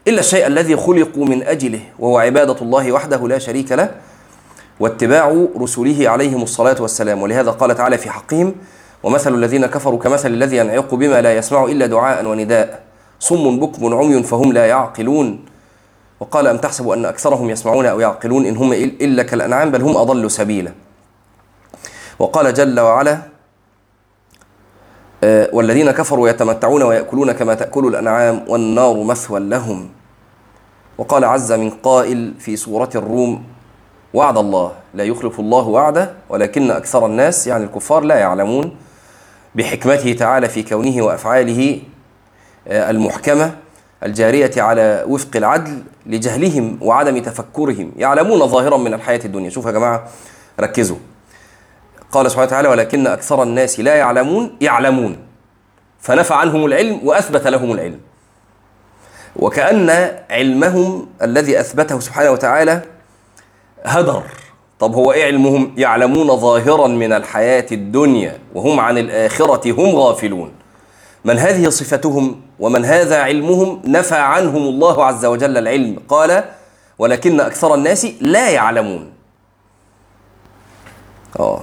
إلا 0.07 0.19
الشيء 0.19 0.47
الذي 0.47 0.75
خلقوا 0.75 1.25
من 1.25 1.43
أجله 1.43 1.79
وهو 1.99 2.17
عبادة 2.17 2.55
الله 2.61 2.91
وحده 2.91 3.27
لا 3.27 3.37
شريك 3.37 3.71
له 3.71 3.91
واتباع 4.79 5.45
رسله 5.57 6.09
عليهم 6.09 6.41
الصلاة 6.41 6.75
والسلام. 6.79 7.21
ولهذا 7.21 7.51
قال 7.51 7.75
تعالى 7.75 7.97
في 7.97 8.09
حقهم 8.09 8.55
ومثل 9.03 9.33
الذين 9.33 9.65
كفروا 9.65 9.99
كمثل 9.99 10.29
الذي 10.29 10.57
ينعق 10.57 10.95
بما 10.95 11.21
لا 11.21 11.37
يسمع 11.37 11.65
إلا 11.65 11.85
دعاء 11.85 12.25
ونداء. 12.25 12.83
صم 13.19 13.59
بكم 13.59 13.93
عمي 13.93 14.23
فهم 14.23 14.53
لا 14.53 14.65
يعقلون. 14.65 15.45
وقال 16.19 16.47
أم 16.47 16.57
تحسب 16.57 16.89
أن 16.89 17.05
أكثرهم 17.05 17.49
يسمعون 17.49 17.85
أو 17.85 17.99
يعقلون 17.99 18.45
إن 18.45 18.57
هم 18.57 18.73
إلا 18.73 19.23
كالأنعام 19.23 19.71
بل 19.71 19.81
هم 19.81 19.97
أضل 19.97 20.31
سبيلا. 20.31 20.71
وقال 22.19 22.53
جل 22.53 22.79
وعلا 22.79 23.17
والذين 25.23 25.91
كفروا 25.91 26.29
يتمتعون 26.29 26.83
ويأكلون 26.83 27.31
كما 27.31 27.53
تأكل 27.53 27.87
الأنعام 27.87 28.45
والنار 28.47 29.03
مثوى 29.03 29.39
لهم. 29.39 29.89
وقال 30.97 31.25
عز 31.25 31.51
من 31.51 31.69
قائل 31.69 32.33
في 32.39 32.55
سورة 32.55 32.89
الروم 32.95 33.43
وعد 34.13 34.37
الله 34.37 34.71
لا 34.93 35.03
يخلف 35.03 35.39
الله 35.39 35.67
وعده 35.67 36.11
ولكن 36.29 36.71
أكثر 36.71 37.05
الناس 37.05 37.47
يعني 37.47 37.63
الكفار 37.63 38.03
لا 38.03 38.15
يعلمون 38.15 38.75
بحكمته 39.55 40.13
تعالى 40.13 40.49
في 40.49 40.63
كونه 40.63 41.01
وأفعاله 41.05 41.81
آه، 42.67 42.89
المحكمة 42.89 43.55
الجارية 44.03 44.51
على 44.61 45.05
وفق 45.07 45.35
العدل 45.35 45.83
لجهلهم 46.05 46.77
وعدم 46.81 47.17
تفكرهم. 47.17 47.91
يعلمون 47.97 48.47
ظاهرا 48.47 48.77
من 48.77 48.93
الحياة 48.93 49.21
الدنيا. 49.25 49.49
شوفوا 49.49 49.71
يا 49.71 49.75
جماعة 49.75 50.07
ركزوا. 50.59 50.97
قال 52.11 52.31
سبحانه 52.31 52.47
وتعالى 52.47 52.67
ولكن 52.67 53.07
أكثر 53.07 53.43
الناس 53.43 53.79
لا 53.79 53.95
يعلمون 53.95 54.57
يعلمون. 54.61 55.17
فنفى 55.99 56.33
عنهم 56.33 56.65
العلم 56.65 56.99
وأثبت 57.03 57.47
لهم 57.47 57.71
العلم. 57.71 57.99
وكأن 59.35 59.89
علمهم 60.29 61.07
الذي 61.21 61.59
أثبته 61.59 61.99
سبحانه 61.99 62.31
وتعالى 62.31 62.81
هدر. 63.85 64.23
طب 64.79 64.95
هو 64.95 65.11
إيه 65.11 65.25
علمهم؟ 65.25 65.73
يعلمون 65.77 66.37
ظاهرا 66.37 66.87
من 66.87 67.13
الحياة 67.13 67.65
الدنيا 67.71 68.39
وهم 68.53 68.79
عن 68.79 68.97
الآخرة 68.97 69.71
هم 69.71 69.95
غافلون. 69.95 70.51
من 71.25 71.37
هذه 71.37 71.69
صفتهم 71.69 72.41
ومن 72.59 72.85
هذا 72.85 73.21
علمهم 73.21 73.81
نفى 73.85 74.15
عنهم 74.15 74.63
الله 74.63 75.05
عز 75.05 75.25
وجل 75.25 75.57
العلم. 75.57 75.99
قال 76.09 76.43
ولكن 76.99 77.39
أكثر 77.39 77.75
الناس 77.75 78.07
لا 78.21 78.49
يعلمون. 78.49 79.11
آه. 81.39 81.61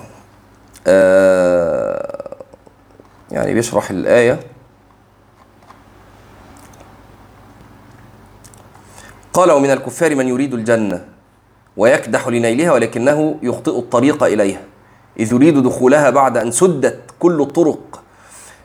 يعني 3.30 3.54
بيشرح 3.54 3.90
الآية. 3.90 4.40
قال 9.32 9.50
ومن 9.50 9.70
الكفار 9.70 10.14
من 10.14 10.28
يريد 10.28 10.54
الجنة 10.54 11.04
ويكدح 11.76 12.28
لنيلها 12.28 12.72
ولكنه 12.72 13.38
يخطئ 13.42 13.78
الطريق 13.78 14.22
إليها 14.22 14.60
إذ 15.20 15.32
يريد 15.32 15.62
دخولها 15.62 16.10
بعد 16.10 16.36
أن 16.36 16.50
سدت 16.50 17.00
كل 17.18 17.40
الطرق 17.40 18.02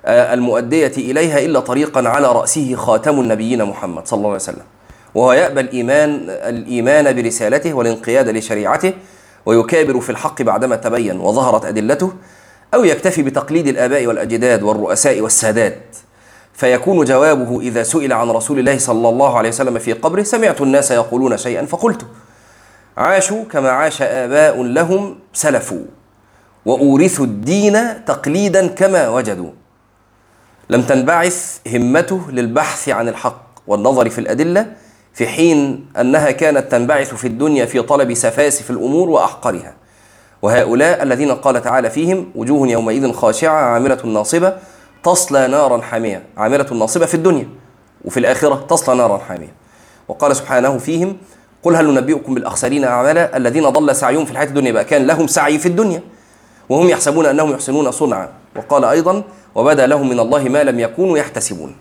آه، 0.06 0.34
المؤدية 0.34 0.92
إليها 0.98 1.40
إلا 1.40 1.60
طريقا 1.60 2.10
على 2.10 2.32
رأسه 2.32 2.76
خاتم 2.76 3.20
النبيين 3.20 3.66
محمد 3.66 4.08
صلى 4.08 4.18
الله 4.18 4.30
عليه 4.30 4.36
وسلم 4.40 4.64
وهو 5.16 5.34
يأبى 5.34 5.60
الإيمان 5.60 6.26
الإيمان 6.30 7.16
برسالته 7.16 7.74
والانقياد 7.74 8.30
لشريعته 8.30 8.94
ويكابر 9.46 10.00
في 10.00 10.10
الحق 10.10 10.42
بعدما 10.42 10.76
تبين 10.76 11.20
وظهرت 11.20 11.66
أدلته 11.66 12.14
أو 12.74 12.84
يكتفي 12.84 13.24
بتقليد 13.24 13.68
الآباء 13.68 14.08
والأجداد 14.08 14.64
والرؤساء 14.64 15.22
والسادات. 15.22 15.82
فيكون 16.54 17.06
جوابه 17.06 17.62
إذا 17.62 17.84
سئل 17.84 18.14
عن 18.14 18.30
رسول 18.30 18.60
الله 18.60 18.78
صلى 18.78 19.10
الله 19.10 19.38
عليه 19.38 19.50
وسلم 19.50 19.80
في 19.80 19.94
قبره 19.94 20.24
سمعت 20.24 20.62
الناس 20.62 20.92
يقولون 20.92 21.38
شيئا 21.38 21.66
فقلت 21.66 22.06
عاشوا 22.98 23.44
كما 23.44 23.72
عاش 23.72 24.02
آباء 24.02 24.64
لهم 24.64 25.20
سلفوا 25.34 25.86
وأورثوا 26.66 27.26
الدين 27.26 28.06
تقليدا 28.06 28.68
كما 28.68 29.10
وجدوا. 29.10 29.52
لم 30.70 30.82
تنبعث 30.82 31.60
همته 31.68 32.32
للبحث 32.32 32.90
عن 32.90 33.08
الحق 33.08 33.46
والنظر 33.68 34.10
في 34.10 34.20
الأدلة 34.20 34.74
في 35.14 35.28
حين 35.28 35.86
أنها 36.00 36.32
كانت 36.32 36.72
تنبعث 36.72 37.14
في 37.14 37.28
الدنيا 37.28 37.66
في 37.66 37.82
طلب 37.82 38.14
سفاسف 38.14 38.72
الأمور 38.72 39.10
وأحقرها. 39.10 39.74
وهؤلاء 40.42 41.04
الذين 41.04 41.32
قال 41.32 41.62
تعالى 41.62 41.90
فيهم 41.90 42.32
وجوه 42.36 42.68
يومئذ 42.68 43.12
خاشعة 43.12 43.54
عاملة 43.54 44.06
ناصبة 44.06 44.54
تصلى 45.04 45.48
نارا 45.48 45.82
حامية. 45.82 46.24
عاملة 46.38 46.74
ناصبة 46.74 47.06
في 47.06 47.14
الدنيا 47.14 47.48
وفي 48.06 48.20
الآخرة 48.20 48.66
تصلى 48.70 48.96
نارا 48.96 49.18
حامية. 49.18 49.54
وقال 50.08 50.36
سبحانه 50.36 50.78
فيهم 50.78 51.18
قل 51.64 51.76
هل 51.76 51.94
ننبئكم 51.94 52.34
بالأخسرين 52.34 52.84
أعمالا؟ 52.84 53.38
الذين 53.38 53.70
ضل 53.70 53.96
سعيهم 53.96 54.26
في 54.26 54.32
الحياة 54.32 54.48
الدنيا 54.48 54.72
بقى 54.72 54.86
كان 54.86 55.08
لهم 55.08 55.28
سعي 55.28 55.60
في 55.60 55.66
الدنيا 55.66 56.02
وهم 56.70 56.90
يحسبون 56.90 57.26
أنهم 57.26 57.52
يحسنون 57.52 57.92
صنعا. 57.92 58.30
وقال 58.56 58.86
أيضا 58.86 59.24
وبدا 59.56 59.88
لهم 59.88 60.10
من 60.10 60.20
الله 60.20 60.44
ما 60.44 60.64
لم 60.64 60.80
يكونوا 60.80 61.18
يحتسبون. 61.18 61.76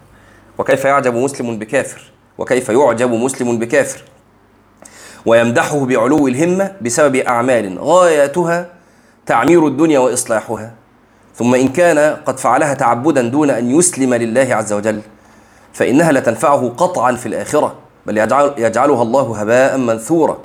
وكيف 0.59 0.85
يعجب 0.85 1.15
مسلم 1.15 1.59
بكافر؟ 1.59 2.12
وكيف 2.39 2.69
يعجب 2.69 3.11
مسلم 3.11 3.59
بكافر. 3.59 4.03
ويمدحه 5.27 5.87
بعلو 5.87 6.29
الهمة 6.29 6.73
بسبب 6.83 7.17
أعمال 7.17 7.79
غايتها 7.79 8.67
تعمير 9.27 9.67
الدنيا 9.67 9.99
وإصلاحها. 9.99 10.73
ثم 11.37 11.55
إن 11.55 11.69
كان 11.69 12.17
قد 12.27 12.39
فعلها 12.39 12.75
تعبدا 12.75 13.23
دون 13.23 13.51
أن 13.51 13.71
يسلم 13.71 14.15
لله 14.15 14.55
عز 14.55 14.73
وجل 14.73 15.01
فإنها 15.73 16.13
لتنفعه 16.13 16.69
قطعا 16.69 17.13
في 17.13 17.27
الآخرة 17.27 17.75
بل 18.07 18.19
يجعل 18.19 18.55
يجعلها 18.59 19.03
الله 19.03 19.41
هباء 19.41 19.77
منثورا. 19.79 20.39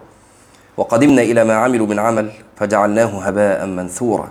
وقدمنا 0.78 1.21
إلى 1.21 1.43
ما 1.43 1.56
عملوا 1.56 1.88
من 1.88 2.00
عمل 2.00 2.32
فجعلناه 2.56 3.06
هباء 3.06 3.65
منثورا. 3.65 4.30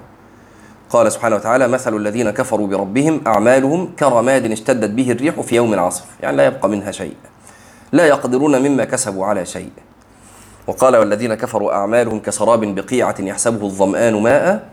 قال 0.90 1.12
سبحانه 1.12 1.37
وتعالى 1.37 1.69
مثل 1.69 1.97
الذين 1.97 2.31
كفروا 2.31 2.66
بربهم 2.66 3.21
أعمالهم 3.27 3.92
كرماد 3.99 4.51
اشتدت 4.51 4.90
به 4.90 5.11
الريح 5.11 5.40
في 5.40 5.57
يوم 5.57 5.79
عاصف 5.79 6.05
يعني 6.23 6.37
لا 6.37 6.47
يبقى 6.47 6.69
منها 6.69 6.90
شيء. 6.90 7.14
لا 7.92 8.07
يقدرون 8.07 8.62
مما 8.62 8.85
كسبوا 8.85 9.27
على 9.27 9.46
شيء. 9.46 9.70
وقال 10.66 10.96
والذين 10.96 11.35
كفروا 11.35 11.72
أعمالهم 11.72 12.20
كسراب 12.20 12.75
بقيعة 12.75 13.14
يحسبه 13.18 13.66
الظمآن 13.66 14.22
ماء 14.22 14.68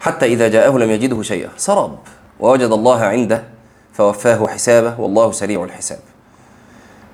حتى 0.00 0.26
إذا 0.26 0.48
جاءه 0.48 0.78
لم 0.78 0.90
يجده 0.90 1.22
شيئا. 1.22 1.48
سراب. 1.56 1.98
ووجد 2.40 2.70
الله 2.70 3.00
عنده 3.04 3.44
فوفاه 3.92 4.46
حسابه 4.46 5.00
والله 5.00 5.32
سريع 5.32 5.64
الحساب. 5.64 5.98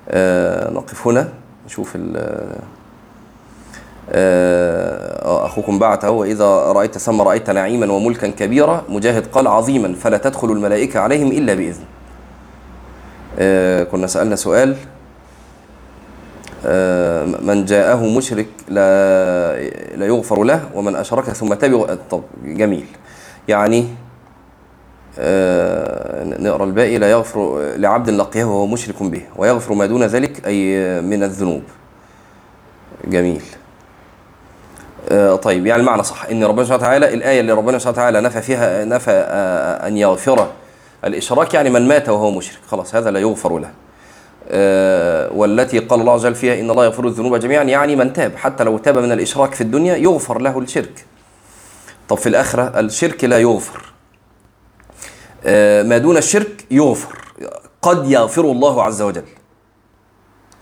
آه 0.09 0.71
نقف 0.71 1.07
هنا. 1.07 1.29
نشوف 1.65 1.91
ال 1.95 2.17
آه 4.11 5.45
أخوكم 5.45 5.79
بعته 5.79 6.09
وإذا 6.09 6.45
رأيت 6.45 6.97
ثم 6.97 7.21
رأيت 7.21 7.49
نعيما 7.49 7.91
وملكا 7.91 8.27
كبيرا. 8.27 8.83
مجاهد 8.89 9.27
قال 9.27 9.47
عظيما 9.47 9.95
فلا 9.95 10.17
تدخل 10.17 10.51
الملائكة 10.51 10.99
عليهم 10.99 11.27
إلا 11.27 11.53
بإذن. 11.53 11.83
آه 13.39 13.83
كنا 13.83 14.07
سألنا 14.07 14.35
سؤال. 14.35 14.69
آه 14.71 14.98
من 17.41 17.65
جاءه 17.65 18.17
مشرك 18.17 18.47
لا 18.69 19.59
لا 19.95 20.05
يغفر 20.05 20.43
له 20.43 20.69
ومن 20.75 20.95
أشرك 20.95 21.23
ثم 21.23 21.53
تبع. 21.53 21.95
طب 22.09 22.23
جميل. 22.43 22.85
يعني 23.47 23.87
آه 25.19 26.23
نقرأ 26.23 26.63
الباقي. 26.63 26.97
لا 26.97 27.11
يغفر 27.11 27.59
لعبد 27.75 28.09
لقيه 28.09 28.43
وهو 28.43 28.67
مشرك 28.67 29.03
به 29.03 29.21
ويغفر 29.35 29.73
ما 29.73 29.85
دون 29.85 30.03
ذلك 30.03 30.47
أي 30.47 31.01
من 31.01 31.23
الذنوب. 31.23 31.63
جميل. 33.05 33.43
آه 35.09 35.35
طيب 35.35 35.65
يعني 35.65 35.81
المعنى 35.81 36.03
صح. 36.03 36.25
إن 36.25 36.43
ربنا 36.43 36.63
سبحانه 36.63 36.83
وتعالى 36.83 37.13
الآية 37.13 37.39
اللي 37.39 37.51
ربنا 37.53 37.77
سبحانه 37.77 37.97
وتعالى 37.97 38.21
نفى 38.21 38.41
فيها 38.41 38.85
نفى 38.85 39.11
آه 39.11 39.87
أن 39.87 39.97
يغفر. 39.97 40.47
الإشراك 41.05 41.53
يعني 41.53 41.69
من 41.69 41.87
مات 41.87 42.09
وهو 42.09 42.31
مشرك. 42.31 42.59
خلاص 42.67 42.95
هذا 42.95 43.11
لا 43.11 43.19
يغفر 43.19 43.59
له. 43.59 43.67
آه 43.67 43.88
والتي 45.31 45.79
قال 45.79 45.99
الله 46.01 46.13
عز 46.13 46.25
وجل 46.25 46.35
فيها 46.35 46.59
إن 46.59 46.71
الله 46.71 46.85
يغفر 46.85 47.07
الذنوب 47.07 47.35
جميعا 47.35 47.63
يعني 47.63 47.95
من 47.95 48.13
تاب 48.13 48.35
حتى 48.35 48.63
لو 48.63 48.77
تاب 48.77 48.97
من 48.97 49.11
الإشراك 49.11 49.53
في 49.53 49.61
الدنيا 49.61 49.95
يغفر 49.95 50.41
له 50.41 50.59
الشرك. 50.59 51.05
طب 52.09 52.17
في 52.17 52.29
الآخرة 52.29 52.79
الشرك 52.79 53.23
لا 53.23 53.39
يغفر. 53.39 53.93
ما 55.83 55.97
دون 55.97 56.17
الشرك 56.17 56.65
يغفر. 56.71 57.21
قد 57.81 58.11
يغفر 58.11 58.41
الله 58.41 58.83
عز 58.83 59.01
وجل. 59.01 59.23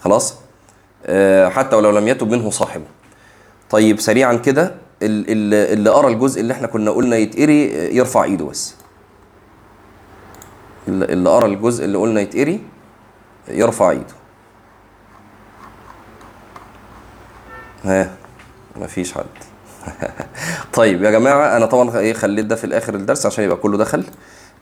خلاص؟ 0.02 0.36
حتى 1.47 1.76
ولو 1.76 1.91
لم 1.91 2.08
يتب 2.08 2.32
منه 2.32 2.50
صاحبه 2.50 2.86
طيب 3.69 4.00
سريعا 4.00 4.34
كده 4.34 4.76
اللي 5.02 5.89
قرا 5.89 6.10
الجزء 6.10 6.41
اللي 6.41 6.54
إحنا 6.54 6.67
كنا 6.67 6.91
قلنا 6.91 7.17
يتقري 7.17 7.63
يرفع 7.95 8.23
إيده 8.23 8.45
بس. 8.45 8.76
اللي 10.88 11.30
قرا 11.30 11.45
الجزء 11.45 11.86
اللي 11.86 11.97
قلنا 11.97 12.21
يتقري 12.21 12.60
يرفع 13.50 13.90
ايده. 13.90 14.06
ها 17.86 18.10
مفيش 18.76 19.14
حد. 19.14 19.26
طيب 20.74 21.04
يا 21.04 21.12
جماعة 21.12 21.58
أنا 21.58 21.66
طبعا 21.66 21.98
إيه 22.00 22.14
خليت 22.14 22.46
ده 22.46 22.56
في 22.56 22.64
الآخر 22.64 22.96
الدرس 22.96 23.26
عشان 23.26 23.44
يبقى 23.44 23.58
كله 23.58 23.78
دخل. 23.78 24.04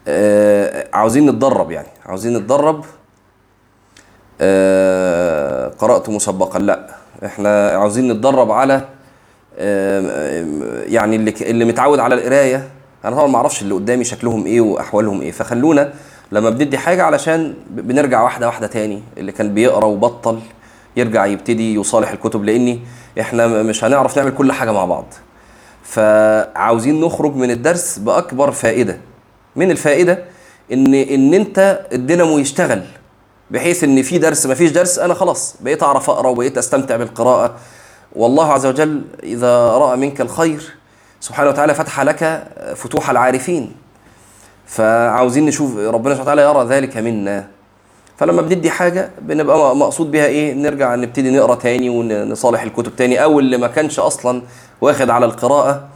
آه 0.08 0.88
عاوزين 0.94 1.30
نتدرب 1.30 1.72
يعني. 1.72 1.88
عاوزين 2.06 2.38
نتدرب. 2.38 2.86
آه 4.42 5.68
قرأت 5.70 6.10
مسبقا. 6.10 6.60
لا 6.60 6.88
إحنا 7.26 7.70
عاوزين 7.70 8.12
نتدرب 8.12 8.52
على 8.52 8.82
آه 9.58 10.84
يعني 10.86 11.16
اللي 11.16 11.34
اللي 11.42 11.66
متعود 11.66 12.00
على 12.00 12.16
القراية. 12.16 12.70
أنا 13.06 13.16
طبعا 13.16 13.28
ما 13.28 13.38
أعرفش 13.38 13.62
اللي 13.62 13.74
قدامي 13.74 14.04
شكلهم 14.04 14.46
إيه 14.46 14.62
وأحوالهم 14.62 15.22
إيه. 15.22 15.32
فخلونا 15.32 15.94
لما 16.32 16.50
بندي 16.50 16.78
حاجة 16.78 17.04
علشان 17.04 17.54
بنرجع 17.70 18.22
واحدة 18.22 18.48
واحدة 18.48 18.68
تاني 18.68 19.04
اللي 19.18 19.32
كان 19.32 19.54
بيقرأ 19.54 19.86
وبطل 19.86 20.40
يرجع 20.98 21.26
يبتدي 21.26 21.76
يصالح 21.76 22.12
الكتب 22.12 22.44
لأني 22.44 22.80
إحنا 23.20 23.48
مش 23.48 23.84
هنعرف 23.84 24.18
نعمل 24.18 24.32
كل 24.32 24.52
حاجة 24.52 24.72
مع 24.72 24.86
بعض. 24.86 25.06
فعاوزين 25.84 27.02
نخرج 27.02 27.36
من 27.36 27.52
الدرس 27.52 28.00
بأكبر 28.00 28.52
فائدة. 28.52 28.98
من 29.56 29.72
الفائدة 29.72 30.24
إن 30.74 30.94
إن 30.94 31.34
أنت 31.34 31.86
الدينامو 31.94 32.38
يشتغل 32.38 32.84
بحيث 33.52 33.84
إن 33.84 34.02
في 34.02 34.18
درس 34.18 34.46
ما 34.46 34.54
فيش 34.54 34.72
درس 34.72 35.00
أنا 35.00 35.14
خلاص 35.14 35.56
بقيت 35.62 35.84
أعرف 35.84 36.10
أقرأ 36.10 36.30
وبقيت 36.30 36.58
أستمتع 36.58 36.96
بالقراءة. 36.96 37.56
والله 38.16 38.54
عز 38.54 38.66
وجل 38.66 39.02
إذا 39.24 39.68
رأى 39.68 39.98
منك 39.98 40.22
الخير 40.22 40.74
سبحانه 41.20 41.50
وتعالى 41.50 41.74
فتح 41.74 42.02
لك 42.02 42.48
فتوح 42.76 43.10
العارفين. 43.10 43.85
فعاوزين 44.66 45.46
نشوف 45.46 45.78
ربنا 45.78 46.16
سبحانه 46.16 46.32
وتعالى 46.32 46.42
يرى 46.42 46.66
ذلك 46.78 46.98
منا. 46.98 47.48
فلما 48.18 48.42
بندي 48.42 48.72
حاجة 48.72 49.10
بنبقى 49.22 49.76
مقصود 49.76 50.12
بها 50.12 50.26
إيه؟ 50.26 50.54
نرجع 50.54 50.96
نبتدي 50.96 51.32
نقرأ 51.32 51.56
تاني 51.56 51.90
ونصالح 51.90 52.62
الكتب 52.62 52.96
تاني. 52.96 53.24
أو 53.24 53.40
اللي 53.40 53.58
ما 53.58 53.68
كانش 53.68 54.00
أصلا 54.00 54.42
واخد 54.82 55.10
على 55.10 55.26
القراءة 55.26 55.88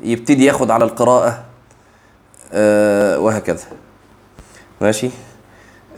يبتدي 0.00 0.44
ياخد 0.44 0.70
على 0.70 0.84
القراءة 0.84 1.42
آه 2.52 3.18
وهكذا. 3.18 3.64
ماشي؟ 4.80 5.10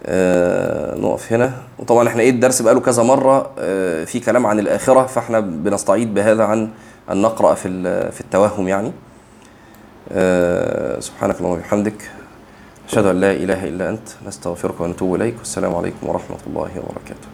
آه 0.07 0.97
نقف 0.97 1.33
هنا. 1.33 1.53
وطبعا 1.79 2.09
إحنا 2.09 2.23
إيه؟ 2.23 2.31
الدرس 2.31 2.63
بقاله 2.63 2.81
كذا 2.81 3.03
مرة 3.03 3.51
آه 3.59 4.05
في 4.05 4.21
كلام 4.21 4.47
عن 4.47 4.59
الآخرة 4.59 5.07
فإحنا 5.07 5.41
بنستعيد 5.41 6.15
بهذا 6.15 6.45
عن 6.45 6.69
أن 7.11 7.23
نقرأ 7.23 7.55
في 7.55 7.69
في 8.13 8.21
التوهم 8.21 8.69
يعني. 8.69 8.93
سبحانك 11.01 11.37
اللهم 11.39 11.53
وبحمدك 11.53 12.11
أشهد 12.89 13.07
أن 13.07 13.21
لا 13.21 13.33
إله 13.33 13.69
إلا 13.69 13.89
أنت 13.91 14.09
نستغفرك 14.27 14.81
ونتوب 14.81 15.15
إليك 15.15 15.39
والسلام 15.39 15.75
عليكم 15.75 16.03
ورحمة 16.09 16.43
الله 16.47 16.71
وبركاته. 16.77 17.31